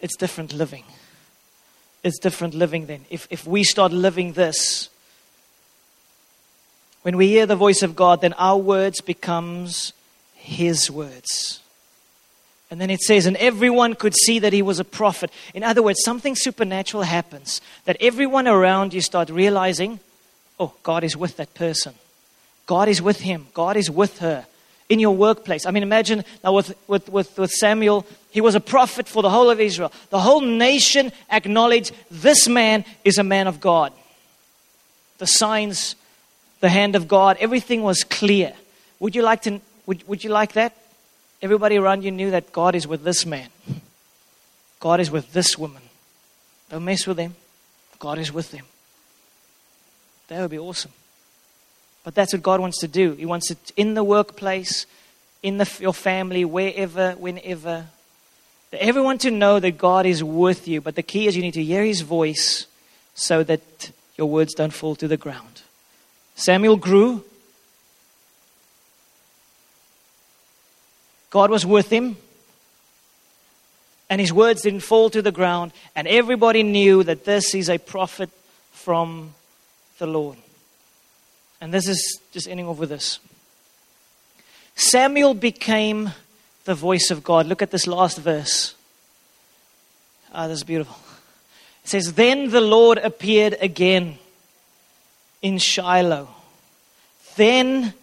It's 0.00 0.16
different 0.16 0.52
living. 0.52 0.84
It's 2.02 2.18
different 2.18 2.54
living 2.54 2.86
then. 2.86 3.04
If, 3.10 3.26
if 3.30 3.46
we 3.46 3.64
start 3.64 3.92
living 3.92 4.32
this, 4.32 4.90
when 7.08 7.16
we 7.16 7.28
hear 7.28 7.46
the 7.46 7.56
voice 7.56 7.82
of 7.82 7.96
God, 7.96 8.20
then 8.20 8.34
our 8.34 8.58
words 8.58 9.00
becomes 9.00 9.94
his 10.34 10.90
words. 10.90 11.62
And 12.70 12.78
then 12.78 12.90
it 12.90 13.00
says, 13.00 13.24
and 13.24 13.34
everyone 13.38 13.94
could 13.94 14.14
see 14.14 14.38
that 14.40 14.52
he 14.52 14.60
was 14.60 14.78
a 14.78 14.84
prophet. 14.84 15.30
In 15.54 15.64
other 15.64 15.82
words, 15.82 16.02
something 16.04 16.36
supernatural 16.36 17.04
happens 17.04 17.62
that 17.86 17.96
everyone 17.98 18.46
around 18.46 18.92
you 18.92 19.00
start 19.00 19.30
realizing, 19.30 20.00
oh, 20.60 20.74
God 20.82 21.02
is 21.02 21.16
with 21.16 21.38
that 21.38 21.54
person. 21.54 21.94
God 22.66 22.88
is 22.88 23.00
with 23.00 23.20
him. 23.20 23.46
God 23.54 23.78
is 23.78 23.90
with 23.90 24.18
her 24.18 24.44
in 24.90 25.00
your 25.00 25.16
workplace. 25.16 25.64
I 25.64 25.70
mean, 25.70 25.82
imagine 25.82 26.24
now 26.44 26.52
with, 26.52 26.76
with, 26.88 27.08
with, 27.08 27.38
with 27.38 27.50
Samuel, 27.52 28.04
he 28.32 28.42
was 28.42 28.54
a 28.54 28.60
prophet 28.60 29.08
for 29.08 29.22
the 29.22 29.30
whole 29.30 29.48
of 29.48 29.60
Israel. 29.60 29.92
The 30.10 30.20
whole 30.20 30.42
nation 30.42 31.10
acknowledged 31.32 31.94
this 32.10 32.46
man 32.48 32.84
is 33.02 33.16
a 33.16 33.24
man 33.24 33.46
of 33.46 33.62
God. 33.62 33.94
The 35.16 35.26
signs 35.26 35.96
the 36.60 36.68
hand 36.68 36.96
of 36.96 37.08
God. 37.08 37.36
Everything 37.40 37.82
was 37.82 38.04
clear. 38.04 38.52
Would 39.00 39.14
you 39.14 39.22
like 39.22 39.42
to 39.42 39.60
would, 39.88 40.06
would 40.06 40.22
you 40.22 40.28
like 40.28 40.52
that? 40.52 40.76
Everybody 41.40 41.78
around 41.78 42.04
you 42.04 42.10
knew 42.10 42.30
that 42.32 42.52
God 42.52 42.74
is 42.74 42.86
with 42.86 43.04
this 43.04 43.24
man. 43.24 43.48
God 44.80 45.00
is 45.00 45.10
with 45.10 45.32
this 45.32 45.56
woman. 45.56 45.82
Don't 46.68 46.84
mess 46.84 47.06
with 47.06 47.16
them. 47.16 47.34
God 47.98 48.18
is 48.18 48.30
with 48.30 48.50
them. 48.50 48.66
That 50.28 50.42
would 50.42 50.50
be 50.50 50.58
awesome. 50.58 50.92
But 52.04 52.14
that's 52.14 52.34
what 52.34 52.42
God 52.42 52.60
wants 52.60 52.80
to 52.80 52.88
do. 52.88 53.12
He 53.12 53.24
wants 53.24 53.50
it 53.50 53.72
in 53.76 53.94
the 53.94 54.04
workplace, 54.04 54.84
in 55.42 55.56
the, 55.56 55.70
your 55.80 55.94
family, 55.94 56.44
wherever, 56.44 57.12
whenever. 57.12 57.86
Everyone 58.72 59.16
to 59.18 59.30
know 59.30 59.58
that 59.58 59.78
God 59.78 60.04
is 60.04 60.22
with 60.22 60.68
you. 60.68 60.82
But 60.82 60.96
the 60.96 61.02
key 61.02 61.26
is 61.26 61.36
you 61.36 61.42
need 61.42 61.54
to 61.54 61.64
hear 61.64 61.82
His 61.82 62.02
voice 62.02 62.66
so 63.14 63.42
that 63.44 63.90
your 64.18 64.28
words 64.28 64.54
don't 64.54 64.72
fall 64.72 64.94
to 64.96 65.08
the 65.08 65.16
ground. 65.16 65.62
Samuel 66.38 66.76
grew. 66.76 67.24
God 71.30 71.50
was 71.50 71.66
with 71.66 71.90
him. 71.90 72.16
And 74.08 74.20
his 74.20 74.32
words 74.32 74.62
didn't 74.62 74.80
fall 74.80 75.10
to 75.10 75.20
the 75.20 75.32
ground. 75.32 75.72
And 75.96 76.06
everybody 76.06 76.62
knew 76.62 77.02
that 77.02 77.24
this 77.24 77.56
is 77.56 77.68
a 77.68 77.78
prophet 77.78 78.30
from 78.70 79.34
the 79.98 80.06
Lord. 80.06 80.38
And 81.60 81.74
this 81.74 81.88
is 81.88 82.20
just 82.32 82.46
ending 82.46 82.68
off 82.68 82.78
with 82.78 82.90
this. 82.90 83.18
Samuel 84.76 85.34
became 85.34 86.12
the 86.64 86.74
voice 86.76 87.10
of 87.10 87.24
God. 87.24 87.46
Look 87.46 87.62
at 87.62 87.72
this 87.72 87.88
last 87.88 88.16
verse. 88.16 88.76
Ah, 90.32 90.46
this 90.46 90.58
is 90.58 90.64
beautiful. 90.64 90.96
It 91.82 91.88
says, 91.88 92.12
Then 92.12 92.50
the 92.50 92.60
Lord 92.60 92.98
appeared 92.98 93.56
again 93.60 94.18
in 95.42 95.58
Shiloh. 95.58 96.28
Then 97.36 97.94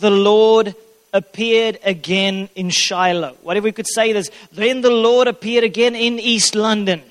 the 0.00 0.10
Lord 0.10 0.74
appeared 1.12 1.78
again 1.84 2.48
in 2.54 2.70
Shiloh. 2.70 3.36
What 3.42 3.56
if 3.56 3.64
we 3.64 3.72
could 3.72 3.86
say 3.88 4.12
this? 4.12 4.30
Then 4.52 4.80
the 4.80 4.90
Lord 4.90 5.28
appeared 5.28 5.64
again 5.64 5.94
in 5.94 6.18
East 6.18 6.54
London. 6.54 7.02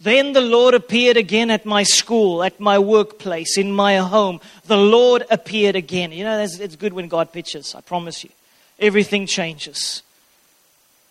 Then 0.00 0.34
the 0.34 0.40
Lord 0.40 0.74
appeared 0.74 1.16
again 1.16 1.50
at 1.50 1.64
my 1.64 1.82
school, 1.82 2.42
at 2.42 2.60
my 2.60 2.78
workplace, 2.78 3.56
in 3.56 3.72
my 3.72 3.96
home. 3.96 4.40
The 4.66 4.76
Lord 4.76 5.24
appeared 5.30 5.76
again. 5.76 6.12
You 6.12 6.24
know, 6.24 6.40
it's 6.40 6.76
good 6.76 6.92
when 6.92 7.08
God 7.08 7.32
pitches, 7.32 7.74
I 7.74 7.80
promise 7.80 8.22
you. 8.22 8.30
Everything 8.78 9.26
changes. 9.26 10.02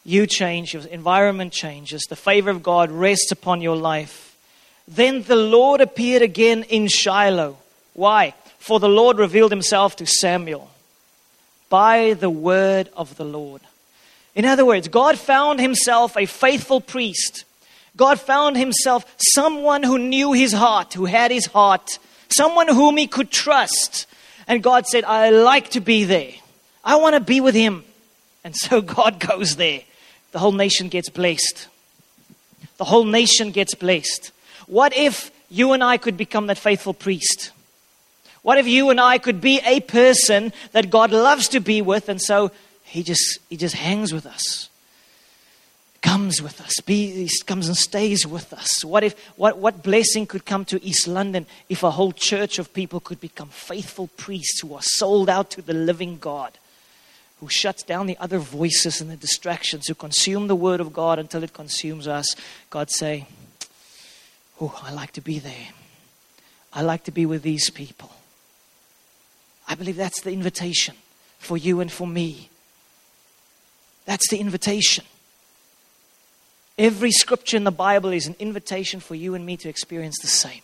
You 0.05 0.27
change, 0.27 0.73
your 0.73 0.83
environment 0.83 1.53
changes, 1.53 2.03
the 2.03 2.15
favor 2.15 2.49
of 2.49 2.61
God 2.61 2.91
rests 2.91 3.31
upon 3.31 3.61
your 3.61 3.77
life. 3.77 4.32
Then 4.87 5.23
the 5.23 5.35
Lord 5.35 5.81
appeared 5.81 6.21
again 6.21 6.63
in 6.63 6.87
Shiloh. 6.87 7.57
Why? 7.93 8.33
For 8.59 8.79
the 8.79 8.89
Lord 8.89 9.17
revealed 9.17 9.51
himself 9.51 9.95
to 9.97 10.05
Samuel 10.05 10.69
by 11.69 12.13
the 12.13 12.29
word 12.29 12.89
of 12.95 13.17
the 13.17 13.25
Lord. 13.25 13.61
In 14.35 14.45
other 14.45 14.65
words, 14.65 14.87
God 14.87 15.17
found 15.17 15.59
himself 15.59 16.17
a 16.17 16.25
faithful 16.25 16.81
priest. 16.81 17.45
God 17.95 18.19
found 18.19 18.57
himself 18.57 19.05
someone 19.17 19.83
who 19.83 19.97
knew 19.97 20.33
his 20.33 20.53
heart, 20.53 20.93
who 20.93 21.05
had 21.05 21.31
his 21.31 21.45
heart, 21.45 21.99
someone 22.29 22.67
whom 22.67 22.97
he 22.97 23.07
could 23.07 23.29
trust. 23.29 24.07
And 24.47 24.63
God 24.63 24.87
said, 24.87 25.03
I 25.03 25.29
like 25.29 25.69
to 25.71 25.79
be 25.79 26.03
there. 26.03 26.31
I 26.83 26.95
want 26.97 27.15
to 27.15 27.19
be 27.19 27.41
with 27.41 27.55
him. 27.55 27.83
And 28.43 28.55
so 28.55 28.81
God 28.99 29.19
goes 29.19 29.55
there. 29.55 29.81
The 30.31 30.39
whole 30.39 30.51
nation 30.51 30.89
gets 30.89 31.09
blessed. 31.09 31.67
The 32.77 32.85
whole 32.85 33.05
nation 33.05 33.51
gets 33.51 33.75
blessed. 33.75 34.31
What 34.67 34.95
if 34.95 35.31
you 35.49 35.73
and 35.73 35.83
I 35.83 35.97
could 35.97 36.17
become 36.17 36.47
that 36.47 36.57
faithful 36.57 36.93
priest? 36.93 37.51
What 38.41 38.57
if 38.57 38.67
you 38.67 38.89
and 38.89 38.99
I 38.99 39.17
could 39.17 39.39
be 39.39 39.61
a 39.65 39.79
person 39.79 40.51
that 40.73 40.89
God 40.89 41.11
loves 41.11 41.47
to 41.49 41.59
be 41.59 41.81
with, 41.81 42.09
and 42.09 42.21
so 42.21 42.51
He 42.83 43.01
just 43.01 43.39
He 43.49 43.57
just 43.57 43.75
hangs 43.75 44.13
with 44.13 44.25
us, 44.25 44.69
comes 46.01 46.41
with 46.41 46.59
us, 46.59 46.73
be, 46.85 47.25
he 47.25 47.29
comes 47.45 47.69
and 47.69 47.77
stays 47.77 48.27
with 48.27 48.51
us. 48.51 48.83
What 48.83 49.03
if 49.03 49.17
what 49.37 49.57
what 49.57 49.81
blessing 49.81 50.27
could 50.27 50.45
come 50.45 50.65
to 50.65 50.83
East 50.83 51.07
London 51.07 51.45
if 51.69 51.83
a 51.83 51.91
whole 51.91 52.11
church 52.11 52.59
of 52.59 52.73
people 52.73 52.99
could 52.99 53.21
become 53.21 53.49
faithful 53.49 54.09
priests 54.17 54.59
who 54.59 54.73
are 54.75 54.81
sold 54.81 55.29
out 55.29 55.49
to 55.51 55.61
the 55.61 55.73
living 55.73 56.17
God? 56.17 56.57
Who 57.39 57.49
shuts 57.49 57.83
down 57.83 58.07
the 58.07 58.17
other 58.19 58.39
voices 58.39 59.01
and 59.01 59.09
the 59.09 59.17
distractions, 59.17 59.87
who 59.87 59.95
consume 59.95 60.47
the 60.47 60.55
word 60.55 60.79
of 60.79 60.93
God 60.93 61.19
until 61.19 61.43
it 61.43 61.53
consumes 61.53 62.07
us. 62.07 62.35
God 62.69 62.89
say, 62.89 63.27
Oh, 64.65 64.79
I 64.81 64.93
like 64.93 65.11
to 65.13 65.21
be 65.21 65.39
there. 65.39 65.67
I 66.71 66.83
like 66.83 67.03
to 67.03 67.11
be 67.11 67.25
with 67.25 67.43
these 67.43 67.69
people. 67.69 68.09
I 69.67 69.75
believe 69.75 69.97
that's 69.97 70.21
the 70.21 70.31
invitation 70.31 70.95
for 71.37 71.57
you 71.57 71.81
and 71.81 71.91
for 71.91 72.07
me. 72.07 72.47
That's 74.05 74.29
the 74.29 74.37
invitation. 74.37 75.03
Every 76.77 77.11
scripture 77.11 77.57
in 77.57 77.65
the 77.65 77.71
Bible 77.71 78.11
is 78.13 78.25
an 78.25 78.37
invitation 78.39 79.01
for 79.01 79.15
you 79.15 79.35
and 79.35 79.45
me 79.45 79.57
to 79.57 79.67
experience 79.67 80.19
the 80.21 80.29
same. 80.29 80.61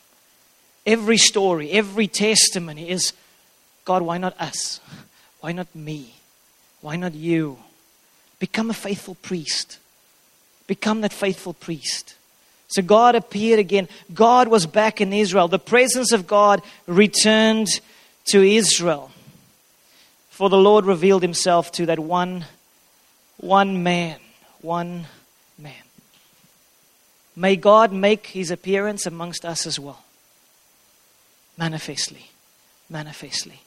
Every 0.85 1.17
story, 1.17 1.71
every 1.71 2.07
testimony 2.07 2.89
is 2.89 3.11
God, 3.83 4.01
why 4.01 4.17
not 4.17 4.39
us? 4.39 4.79
Why 5.41 5.51
not 5.51 5.75
me? 5.75 6.13
Why 6.79 6.95
not 6.95 7.15
you? 7.15 7.57
Become 8.39 8.69
a 8.69 8.73
faithful 8.73 9.15
priest. 9.15 9.77
Become 10.67 11.01
that 11.01 11.11
faithful 11.11 11.53
priest. 11.53 12.15
So 12.69 12.83
God 12.83 13.15
appeared 13.15 13.59
again. 13.59 13.89
God 14.13 14.47
was 14.47 14.65
back 14.65 15.01
in 15.01 15.11
Israel. 15.11 15.47
The 15.47 15.59
presence 15.59 16.11
of 16.11 16.27
God 16.27 16.61
returned 16.85 17.67
to 18.25 18.43
Israel. 18.43 19.11
For 20.29 20.49
the 20.49 20.57
Lord 20.57 20.85
revealed 20.85 21.23
himself 21.23 21.71
to 21.73 21.87
that 21.87 21.99
one, 21.99 22.45
one 23.37 23.81
man, 23.81 24.19
one 24.61 25.05
man. 25.57 25.73
May 27.35 27.55
God 27.55 27.91
make 27.91 28.27
his 28.27 28.51
appearance 28.51 29.05
amongst 29.07 29.45
us 29.45 29.65
as 29.65 29.79
well. 29.79 30.03
Manifestly. 31.57 32.29
Manifestly. 32.87 33.61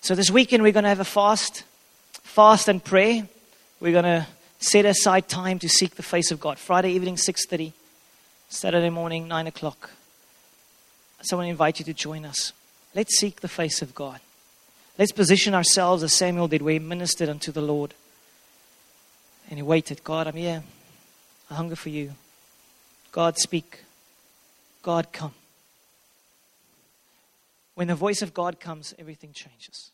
So 0.00 0.14
this 0.14 0.30
weekend 0.30 0.62
we're 0.62 0.72
going 0.72 0.84
to 0.84 0.88
have 0.88 1.00
a 1.00 1.04
fast, 1.04 1.64
fast 2.22 2.68
and 2.68 2.82
pray. 2.82 3.24
We're 3.80 3.92
going 3.92 4.04
to 4.04 4.26
set 4.60 4.84
aside 4.84 5.28
time 5.28 5.58
to 5.58 5.68
seek 5.68 5.96
the 5.96 6.02
face 6.02 6.30
of 6.30 6.38
God. 6.38 6.58
Friday 6.58 6.92
evening, 6.92 7.16
6.30. 7.16 7.72
Saturday 8.48 8.90
morning, 8.90 9.28
9 9.28 9.46
o'clock. 9.48 9.90
Someone 11.22 11.48
invite 11.48 11.78
you 11.78 11.84
to 11.86 11.94
join 11.94 12.24
us. 12.24 12.52
Let's 12.94 13.18
seek 13.18 13.40
the 13.40 13.48
face 13.48 13.82
of 13.82 13.94
God. 13.94 14.20
Let's 14.98 15.12
position 15.12 15.54
ourselves 15.54 16.02
as 16.02 16.14
Samuel 16.14 16.48
did, 16.48 16.62
where 16.62 16.74
he 16.74 16.78
ministered 16.78 17.28
unto 17.28 17.52
the 17.52 17.60
Lord. 17.60 17.92
And 19.50 19.58
he 19.58 19.62
waited. 19.62 20.04
God, 20.04 20.26
I'm 20.26 20.36
here. 20.36 20.62
I 21.50 21.54
hunger 21.54 21.76
for 21.76 21.90
you. 21.90 22.12
God, 23.12 23.36
speak. 23.36 23.80
God, 24.82 25.12
come. 25.12 25.34
When 27.74 27.88
the 27.88 27.94
voice 27.94 28.22
of 28.22 28.32
God 28.32 28.58
comes, 28.60 28.94
everything 28.98 29.32
changes. 29.32 29.90